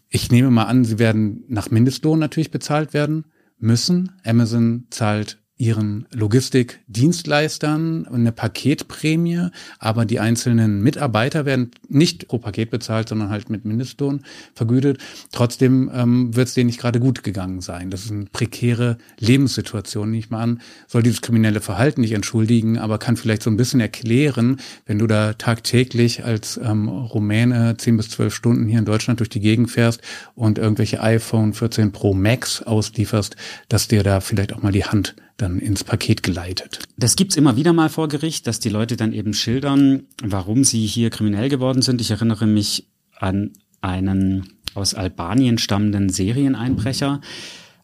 [0.10, 3.26] Ich nehme mal an, sie werden nach Mindestlohn natürlich bezahlt werden
[3.58, 4.12] müssen.
[4.24, 13.10] Amazon zahlt ihren Logistikdienstleistern eine Paketprämie, aber die einzelnen Mitarbeiter werden nicht pro Paket bezahlt,
[13.10, 14.22] sondern halt mit Mindestlohn
[14.56, 15.00] vergütet.
[15.34, 17.92] Trotzdem ähm, wird es denen nicht gerade gut gegangen sein.
[17.92, 20.62] Das ist eine prekäre Lebenssituation, nicht mal an.
[20.88, 25.08] Soll dieses kriminelle Verhalten nicht entschuldigen, aber kann vielleicht so ein bisschen erklären, wenn du
[25.08, 29.70] da tagtäglich als ähm, Rumäne zehn bis zwölf Stunden hier in Deutschland durch die Gegend
[29.70, 30.00] fährst
[30.36, 33.36] und irgendwelche iPhone 14 Pro Max auslieferst,
[33.68, 36.80] dass dir da vielleicht auch mal die Hand dann ins Paket geleitet.
[36.98, 40.86] Das gibt's immer wieder mal vor Gericht, dass die Leute dann eben schildern, warum sie
[40.86, 42.02] hier kriminell geworden sind.
[42.02, 47.22] Ich erinnere mich an einen aus Albanien stammenden Serieneinbrecher.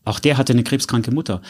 [0.03, 1.41] Auch der hatte eine krebskranke Mutter.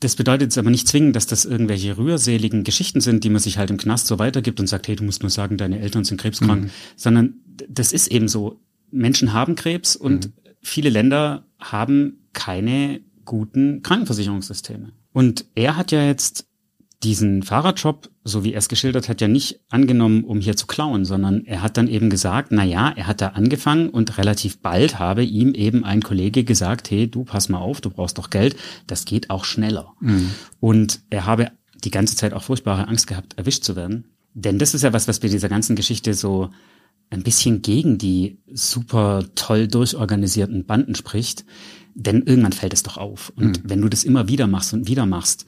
[0.00, 3.58] Das bedeutet jetzt aber nicht zwingend, dass das irgendwelche rührseligen Geschichten sind, die man sich
[3.58, 6.20] halt im Knast so weitergibt und sagt, hey, du musst nur sagen, deine Eltern sind
[6.20, 6.70] krebskrank, mhm.
[6.96, 7.34] sondern
[7.68, 8.60] das ist eben so.
[8.90, 10.32] Menschen haben Krebs und mhm.
[10.62, 14.92] viele Länder haben keine guten Krankenversicherungssysteme.
[15.12, 16.48] Und er hat ja jetzt
[17.02, 21.04] diesen Fahrradjob, so wie er es geschildert hat, ja nicht angenommen, um hier zu klauen,
[21.04, 24.98] sondern er hat dann eben gesagt, na ja, er hat da angefangen und relativ bald
[24.98, 28.56] habe ihm eben ein Kollege gesagt, hey, du pass mal auf, du brauchst doch Geld,
[28.88, 29.94] das geht auch schneller.
[30.00, 30.30] Mhm.
[30.58, 31.52] Und er habe
[31.84, 34.08] die ganze Zeit auch furchtbare Angst gehabt, erwischt zu werden.
[34.34, 36.50] Denn das ist ja was, was bei dieser ganzen Geschichte so
[37.10, 41.44] ein bisschen gegen die super toll durchorganisierten Banden spricht.
[42.00, 43.32] Denn irgendwann fällt es doch auf.
[43.34, 43.70] Und mhm.
[43.70, 45.46] wenn du das immer wieder machst und wieder machst,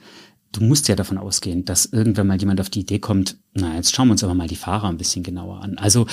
[0.51, 3.95] du musst ja davon ausgehen, dass irgendwann mal jemand auf die Idee kommt, na, jetzt
[3.95, 5.77] schauen wir uns aber mal die Fahrer ein bisschen genauer an.
[5.77, 6.07] Also,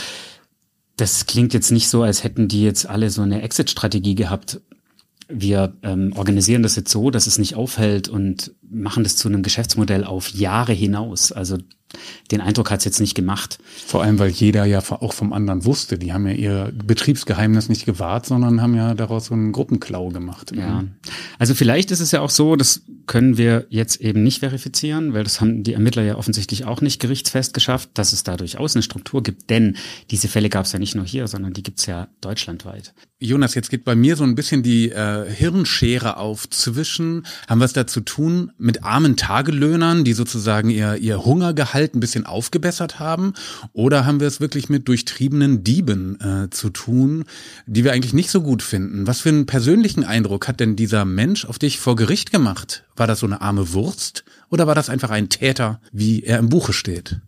[0.97, 4.61] das klingt jetzt nicht so, als hätten die jetzt alle so eine Exit-Strategie gehabt.
[5.29, 9.43] wir ähm, organisieren das jetzt so, dass es nicht auffällt und machen das zu einem
[9.43, 11.33] Geschäftsmodell auf Jahre hinaus.
[11.33, 11.59] Also
[12.31, 13.59] den Eindruck hat es jetzt nicht gemacht.
[13.87, 15.99] Vor allem, weil jeder ja auch vom anderen wusste.
[15.99, 20.53] Die haben ja ihr Betriebsgeheimnis nicht gewahrt, sondern haben ja daraus so einen Gruppenklau gemacht.
[20.55, 20.85] Ja.
[21.39, 25.25] Also vielleicht ist es ja auch so, das können wir jetzt eben nicht verifizieren, weil
[25.25, 28.83] das haben die Ermittler ja offensichtlich auch nicht gerichtsfest geschafft, dass es da durchaus eine
[28.83, 29.49] Struktur gibt.
[29.49, 29.77] Denn
[30.11, 32.93] diese Fälle gab es ja nicht nur hier, sondern die gibt es ja deutschlandweit.
[33.21, 37.65] Jonas, jetzt geht bei mir so ein bisschen die äh, Hirnschere auf zwischen, haben wir
[37.65, 42.99] es da zu tun mit armen Tagelöhnern, die sozusagen ihr, ihr Hungergehalt ein bisschen aufgebessert
[42.99, 43.35] haben,
[43.73, 47.25] oder haben wir es wirklich mit durchtriebenen Dieben äh, zu tun,
[47.67, 49.07] die wir eigentlich nicht so gut finden?
[49.07, 52.85] Was für einen persönlichen Eindruck hat denn dieser Mensch auf dich vor Gericht gemacht?
[52.97, 56.49] War das so eine arme Wurst oder war das einfach ein Täter, wie er im
[56.49, 57.21] Buche steht?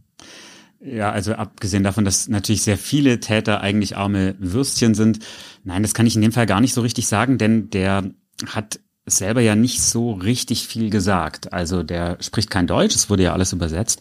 [0.83, 5.19] Ja, also abgesehen davon, dass natürlich sehr viele Täter eigentlich arme Würstchen sind.
[5.63, 8.11] Nein, das kann ich in dem Fall gar nicht so richtig sagen, denn der
[8.47, 8.81] hat
[9.17, 11.53] selber ja nicht so richtig viel gesagt.
[11.53, 14.01] Also der spricht kein Deutsch, es wurde ja alles übersetzt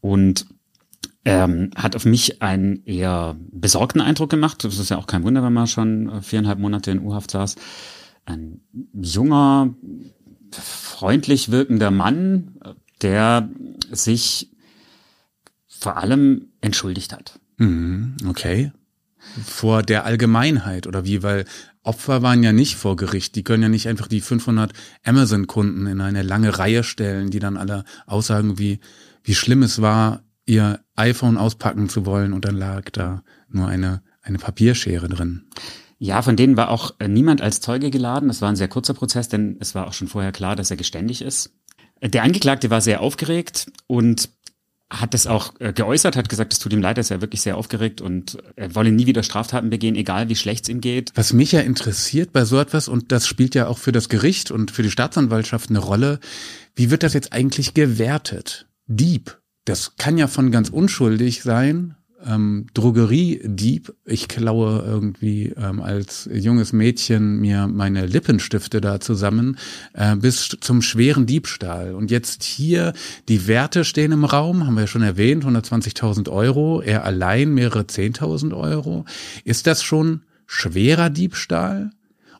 [0.00, 0.46] und
[1.24, 4.64] ähm, hat auf mich einen eher besorgten Eindruck gemacht.
[4.64, 7.56] Das ist ja auch kein Wunder, wenn man schon viereinhalb Monate in U-Haft saß.
[8.24, 8.60] Ein
[8.94, 9.74] junger,
[10.52, 12.58] freundlich wirkender Mann,
[13.02, 13.48] der
[13.90, 14.50] sich
[15.66, 17.38] vor allem entschuldigt hat.
[17.58, 18.72] Mhm, okay.
[19.44, 21.22] Vor der Allgemeinheit oder wie?
[21.22, 21.44] Weil
[21.82, 23.34] Opfer waren ja nicht vor Gericht.
[23.36, 24.72] Die können ja nicht einfach die 500
[25.04, 28.80] Amazon-Kunden in eine lange Reihe stellen, die dann alle aussagen, wie,
[29.22, 34.02] wie schlimm es war, ihr iPhone auspacken zu wollen und dann lag da nur eine,
[34.22, 35.46] eine Papierschere drin.
[35.98, 38.28] Ja, von denen war auch äh, niemand als Zeuge geladen.
[38.28, 40.76] Das war ein sehr kurzer Prozess, denn es war auch schon vorher klar, dass er
[40.76, 41.52] geständig ist.
[42.00, 44.30] Der Angeklagte war sehr aufgeregt und
[44.90, 47.42] hat das auch äh, geäußert, hat gesagt, es tut ihm leid, er ist ja wirklich
[47.42, 51.12] sehr aufgeregt und er wolle nie wieder Straftaten begehen, egal wie schlecht es ihm geht.
[51.14, 54.50] Was mich ja interessiert bei so etwas, und das spielt ja auch für das Gericht
[54.50, 56.20] und für die Staatsanwaltschaft eine Rolle,
[56.74, 58.66] wie wird das jetzt eigentlich gewertet?
[58.86, 59.38] Dieb.
[59.66, 63.94] Das kann ja von ganz unschuldig sein, ähm, Drogeriedieb.
[64.04, 69.58] Ich klaue irgendwie ähm, als junges Mädchen mir meine Lippenstifte da zusammen,
[69.94, 71.94] äh, bis zum schweren Diebstahl.
[71.94, 72.92] Und jetzt hier,
[73.28, 77.82] die Werte stehen im Raum, haben wir ja schon erwähnt, 120.000 Euro, er allein mehrere
[77.82, 79.04] 10.000 Euro.
[79.44, 81.90] Ist das schon schwerer Diebstahl?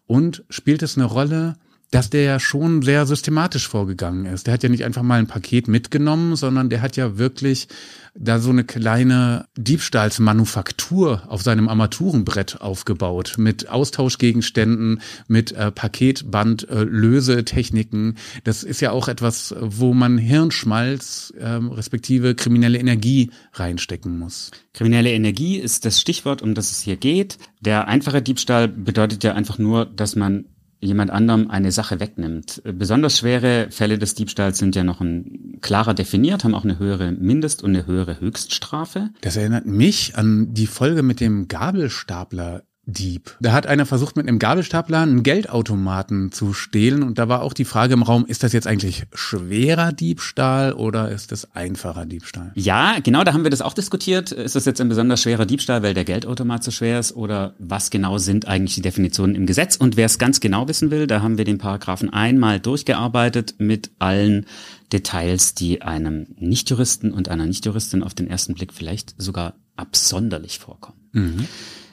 [0.07, 1.57] Und spielt es eine Rolle,
[1.91, 4.47] dass der ja schon sehr systematisch vorgegangen ist.
[4.47, 7.69] Der hat ja nicht einfach mal ein Paket mitgenommen, sondern der hat ja wirklich
[8.15, 18.15] da so eine kleine Diebstahlsmanufaktur auf seinem Armaturenbrett aufgebaut mit Austauschgegenständen, mit äh, Paketband, äh.
[18.45, 24.51] Das ist ja auch etwas, wo man Hirnschmalz äh, respektive kriminelle Energie reinstecken muss.
[24.75, 27.39] Kriminelle Energie ist das Stichwort, um das es hier geht.
[27.61, 30.45] Der einfache Diebstahl bedeutet ja einfach nur, dass man
[30.81, 32.63] jemand anderem eine Sache wegnimmt.
[32.65, 37.13] Besonders schwere Fälle des Diebstahls sind ja noch ein, klarer definiert, haben auch eine höhere
[37.13, 39.11] Mindest- und eine höhere Höchststrafe.
[39.21, 43.37] Das erinnert mich an die Folge mit dem Gabelstapler Dieb.
[43.39, 47.53] Da hat einer versucht, mit einem Gabelstapler einen Geldautomaten zu stehlen und da war auch
[47.53, 52.51] die Frage im Raum, ist das jetzt eigentlich schwerer Diebstahl oder ist das einfacher Diebstahl?
[52.55, 54.33] Ja, genau, da haben wir das auch diskutiert.
[54.33, 57.91] Ist das jetzt ein besonders schwerer Diebstahl, weil der Geldautomat so schwer ist oder was
[57.91, 59.77] genau sind eigentlich die Definitionen im Gesetz?
[59.77, 63.91] Und wer es ganz genau wissen will, da haben wir den Paragraphen einmal durchgearbeitet mit
[63.99, 64.47] allen
[64.95, 70.99] Details, die einem Nichtjuristen und einer Nichtjuristin auf den ersten Blick vielleicht sogar absonderlich vorkommen.
[71.13, 71.49] Mhm.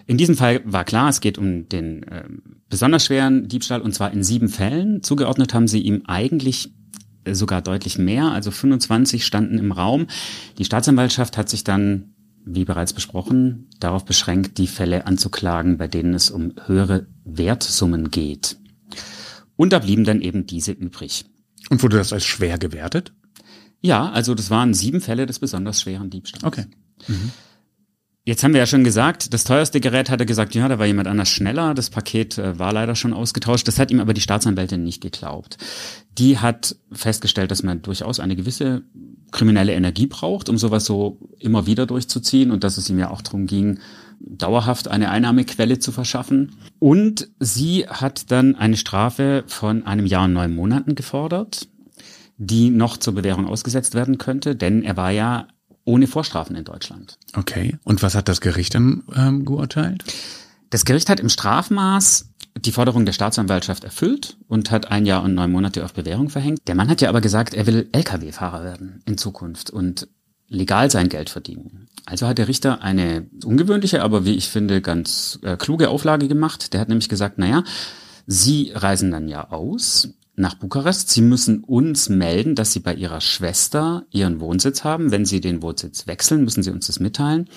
[0.08, 2.26] In diesem Fall war klar, es geht um den äh,
[2.70, 5.02] besonders schweren Diebstahl und zwar in sieben Fällen.
[5.02, 6.74] Zugeordnet haben sie ihm eigentlich
[7.24, 10.08] äh, sogar deutlich mehr, also 25 standen im Raum.
[10.58, 12.14] Die Staatsanwaltschaft hat sich dann,
[12.46, 18.58] wie bereits besprochen, darauf beschränkt, die Fälle anzuklagen, bei denen es um höhere Wertsummen geht.
[19.56, 21.26] Und da blieben dann eben diese übrig.
[21.70, 23.14] Und wurde das als schwer gewertet?
[23.82, 26.44] Ja, also das waren sieben Fälle des besonders schweren Diebstahls.
[26.44, 26.66] Okay.
[27.08, 27.32] Mhm.
[28.28, 30.88] Jetzt haben wir ja schon gesagt, das teuerste Gerät hat er gesagt, ja, da war
[30.88, 31.76] jemand anders schneller.
[31.76, 33.68] Das Paket äh, war leider schon ausgetauscht.
[33.68, 35.60] Das hat ihm aber die Staatsanwältin nicht geglaubt.
[36.18, 38.82] Die hat festgestellt, dass man durchaus eine gewisse
[39.32, 43.22] kriminelle Energie braucht, um sowas so immer wieder durchzuziehen und dass es ihm ja auch
[43.22, 43.78] darum ging,
[44.20, 46.54] dauerhaft eine Einnahmequelle zu verschaffen.
[46.80, 51.68] Und sie hat dann eine Strafe von einem Jahr und neun Monaten gefordert,
[52.38, 55.48] die noch zur Bewährung ausgesetzt werden könnte, denn er war ja
[55.86, 57.18] ohne Vorstrafen in Deutschland.
[57.36, 57.78] Okay.
[57.84, 60.04] Und was hat das Gericht dann ähm, geurteilt?
[60.70, 65.36] Das Gericht hat im Strafmaß die Forderung der Staatsanwaltschaft erfüllt und hat ein Jahr und
[65.36, 66.62] neun Monate auf Bewährung verhängt.
[66.68, 70.08] Der Mann hat ja aber gesagt, er will Lkw-Fahrer werden in Zukunft und
[70.48, 71.88] legal sein Geld verdienen.
[72.06, 76.74] Also hat der Richter eine ungewöhnliche, aber wie ich finde, ganz äh, kluge Auflage gemacht.
[76.74, 77.64] Der hat nämlich gesagt, naja,
[78.28, 81.10] Sie reisen dann ja aus nach Bukarest.
[81.10, 85.12] Sie müssen uns melden, dass Sie bei Ihrer Schwester Ihren Wohnsitz haben.
[85.12, 87.50] Wenn Sie den Wohnsitz wechseln, müssen Sie uns das mitteilen.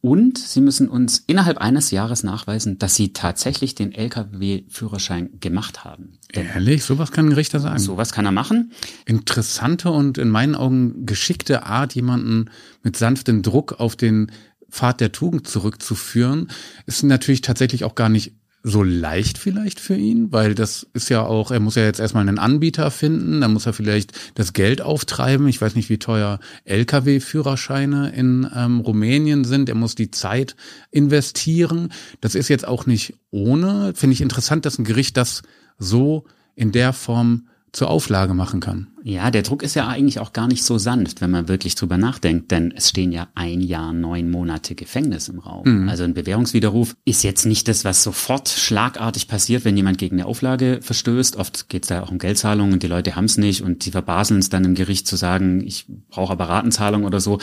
[0.00, 6.18] Und Sie müssen uns innerhalb eines Jahres nachweisen, dass Sie tatsächlich den Lkw-Führerschein gemacht haben.
[6.34, 6.84] Denn Ehrlich?
[6.84, 7.78] Sowas kann ein Richter sagen?
[7.78, 8.72] Sowas kann er machen.
[9.06, 12.50] Interessante und in meinen Augen geschickte Art, jemanden
[12.82, 14.30] mit sanftem Druck auf den
[14.70, 16.48] Pfad der Tugend zurückzuführen,
[16.84, 18.34] ist natürlich tatsächlich auch gar nicht
[18.66, 22.26] so leicht vielleicht für ihn, weil das ist ja auch, er muss ja jetzt erstmal
[22.26, 25.46] einen Anbieter finden, dann muss er vielleicht das Geld auftreiben.
[25.48, 29.68] Ich weiß nicht, wie teuer Lkw-Führerscheine in ähm, Rumänien sind.
[29.68, 30.56] Er muss die Zeit
[30.90, 31.92] investieren.
[32.22, 33.92] Das ist jetzt auch nicht ohne.
[33.94, 35.42] Finde ich interessant, dass ein Gericht das
[35.76, 38.86] so in der Form zur Auflage machen kann.
[39.02, 41.98] Ja, der Druck ist ja eigentlich auch gar nicht so sanft, wenn man wirklich drüber
[41.98, 45.82] nachdenkt, denn es stehen ja ein Jahr, neun Monate Gefängnis im Raum.
[45.82, 45.88] Mhm.
[45.88, 50.26] Also ein Bewährungswiderruf ist jetzt nicht das, was sofort schlagartig passiert, wenn jemand gegen eine
[50.26, 51.36] Auflage verstößt.
[51.36, 53.90] Oft geht es da auch um Geldzahlungen und die Leute haben es nicht und die
[53.90, 57.38] verbaseln es dann im Gericht zu sagen, ich brauche aber Ratenzahlung oder so.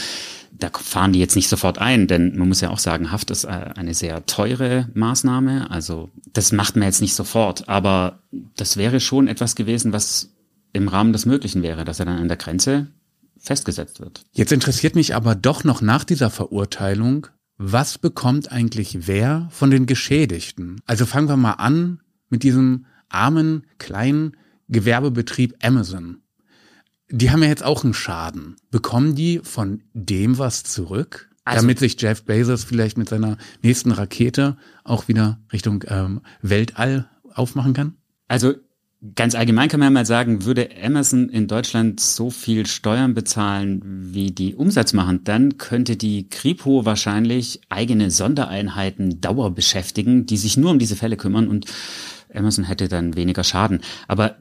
[0.61, 3.45] Da fahren die jetzt nicht sofort ein, denn man muss ja auch sagen, Haft ist
[3.45, 5.71] äh, eine sehr teure Maßnahme.
[5.71, 8.19] Also das macht man jetzt nicht sofort, aber
[8.55, 10.29] das wäre schon etwas gewesen, was
[10.71, 12.87] im Rahmen des Möglichen wäre, dass er dann an der Grenze
[13.39, 14.23] festgesetzt wird.
[14.33, 19.87] Jetzt interessiert mich aber doch noch nach dieser Verurteilung, was bekommt eigentlich wer von den
[19.87, 20.79] Geschädigten?
[20.85, 24.37] Also fangen wir mal an mit diesem armen kleinen
[24.69, 26.20] Gewerbebetrieb Amazon.
[27.11, 28.55] Die haben ja jetzt auch einen Schaden.
[28.71, 31.29] Bekommen die von dem was zurück?
[31.43, 37.09] Also, damit sich Jeff Bezos vielleicht mit seiner nächsten Rakete auch wieder Richtung ähm, Weltall
[37.33, 37.95] aufmachen kann?
[38.27, 38.53] Also
[39.15, 44.29] Ganz allgemein kann man mal sagen, würde Amazon in Deutschland so viel Steuern bezahlen, wie
[44.29, 50.69] die Umsatz machen, dann könnte die Kripo wahrscheinlich eigene Sondereinheiten Dauer beschäftigen, die sich nur
[50.69, 51.65] um diese Fälle kümmern und
[52.31, 53.81] Amazon hätte dann weniger Schaden.
[54.07, 54.35] Aber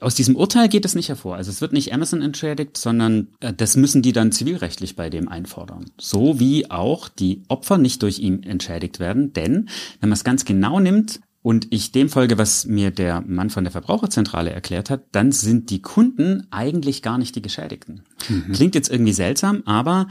[0.00, 1.36] aus diesem Urteil geht es nicht hervor.
[1.36, 5.28] Also es wird nicht Amazon entschädigt, sondern äh, das müssen die dann zivilrechtlich bei dem
[5.28, 5.90] einfordern.
[5.98, 9.32] So wie auch die Opfer nicht durch ihn entschädigt werden.
[9.32, 9.68] Denn
[10.00, 13.64] wenn man es ganz genau nimmt, und ich dem folge, was mir der Mann von
[13.64, 18.02] der Verbraucherzentrale erklärt hat, dann sind die Kunden eigentlich gar nicht die Geschädigten.
[18.30, 18.52] Mhm.
[18.52, 20.08] Klingt jetzt irgendwie seltsam, aber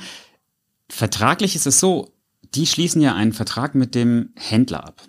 [0.90, 2.14] vertraglich ist es so,
[2.54, 5.02] die schließen ja einen Vertrag mit dem Händler ab.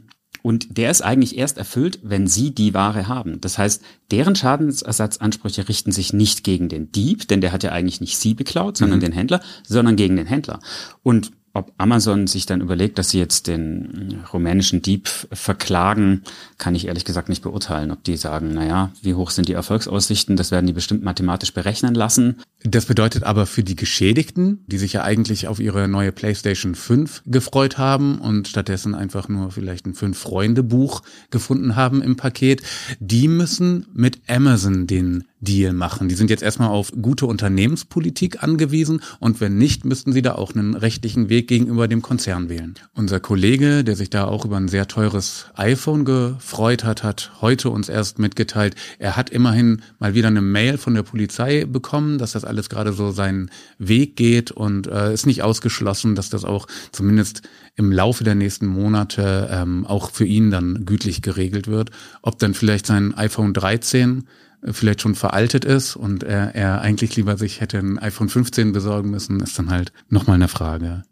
[0.44, 3.40] Und der ist eigentlich erst erfüllt, wenn sie die Ware haben.
[3.40, 8.02] Das heißt, deren Schadensersatzansprüche richten sich nicht gegen den Dieb, denn der hat ja eigentlich
[8.02, 9.04] nicht sie beklaut, sondern mhm.
[9.04, 10.60] den Händler, sondern gegen den Händler.
[11.02, 16.22] Und ob Amazon sich dann überlegt, dass sie jetzt den rumänischen Dieb verklagen,
[16.58, 17.92] kann ich ehrlich gesagt nicht beurteilen.
[17.92, 21.94] Ob die sagen, naja, wie hoch sind die Erfolgsaussichten, das werden die bestimmt mathematisch berechnen
[21.94, 22.40] lassen.
[22.64, 27.22] Das bedeutet aber für die Geschädigten, die sich ja eigentlich auf ihre neue PlayStation 5
[27.26, 32.62] gefreut haben und stattdessen einfach nur vielleicht ein Fünf-Freunde-Buch gefunden haben im Paket,
[32.98, 36.08] die müssen mit Amazon den Deal machen.
[36.08, 40.54] Die sind jetzt erstmal auf gute Unternehmenspolitik angewiesen und wenn nicht, müssten sie da auch
[40.54, 42.74] einen rechtlichen Weg gegenüber dem Konzern wählen.
[42.94, 47.70] Unser Kollege, der sich da auch über ein sehr teures iPhone gefreut hat, hat heute
[47.70, 52.32] uns erst mitgeteilt, er hat immerhin mal wieder eine Mail von der Polizei bekommen, dass
[52.32, 56.66] das alles gerade so seinen Weg geht und äh, ist nicht ausgeschlossen, dass das auch
[56.92, 57.42] zumindest
[57.76, 61.90] im Laufe der nächsten Monate ähm, auch für ihn dann gütlich geregelt wird.
[62.22, 64.24] Ob dann vielleicht sein iPhone 13
[64.70, 69.10] vielleicht schon veraltet ist und er, er eigentlich lieber sich hätte ein iPhone 15 besorgen
[69.10, 71.02] müssen, ist dann halt nochmal eine Frage.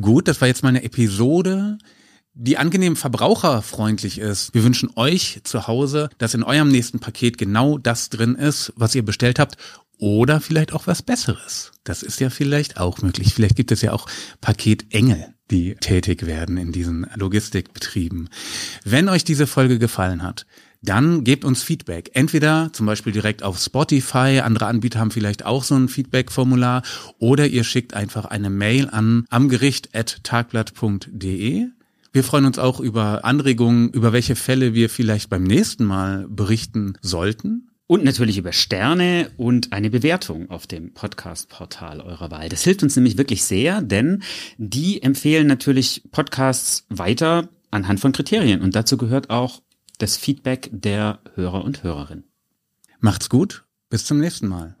[0.00, 1.78] Gut, das war jetzt mal eine Episode,
[2.34, 4.54] die angenehm verbraucherfreundlich ist.
[4.54, 8.94] Wir wünschen euch zu Hause, dass in eurem nächsten Paket genau das drin ist, was
[8.94, 9.56] ihr bestellt habt
[9.98, 11.72] oder vielleicht auch was Besseres.
[11.84, 13.34] Das ist ja vielleicht auch möglich.
[13.34, 14.08] Vielleicht gibt es ja auch
[14.40, 18.30] Paketengel, die tätig werden in diesen Logistikbetrieben.
[18.84, 20.46] Wenn euch diese Folge gefallen hat,
[20.82, 22.10] dann gebt uns Feedback.
[22.14, 26.82] Entweder zum Beispiel direkt auf Spotify, andere Anbieter haben vielleicht auch so ein Feedback-Formular,
[27.18, 31.68] oder ihr schickt einfach eine Mail an amgericht.tagblatt.de.
[32.14, 36.98] Wir freuen uns auch über Anregungen, über welche Fälle wir vielleicht beim nächsten Mal berichten
[37.00, 37.70] sollten.
[37.86, 42.48] Und natürlich über Sterne und eine Bewertung auf dem Podcast-Portal eurer Wahl.
[42.48, 44.22] Das hilft uns nämlich wirklich sehr, denn
[44.56, 48.62] die empfehlen natürlich Podcasts weiter anhand von Kriterien.
[48.62, 49.60] Und dazu gehört auch
[50.02, 52.24] das Feedback der Hörer und Hörerinnen.
[52.98, 54.74] Macht's gut, bis zum nächsten Mal.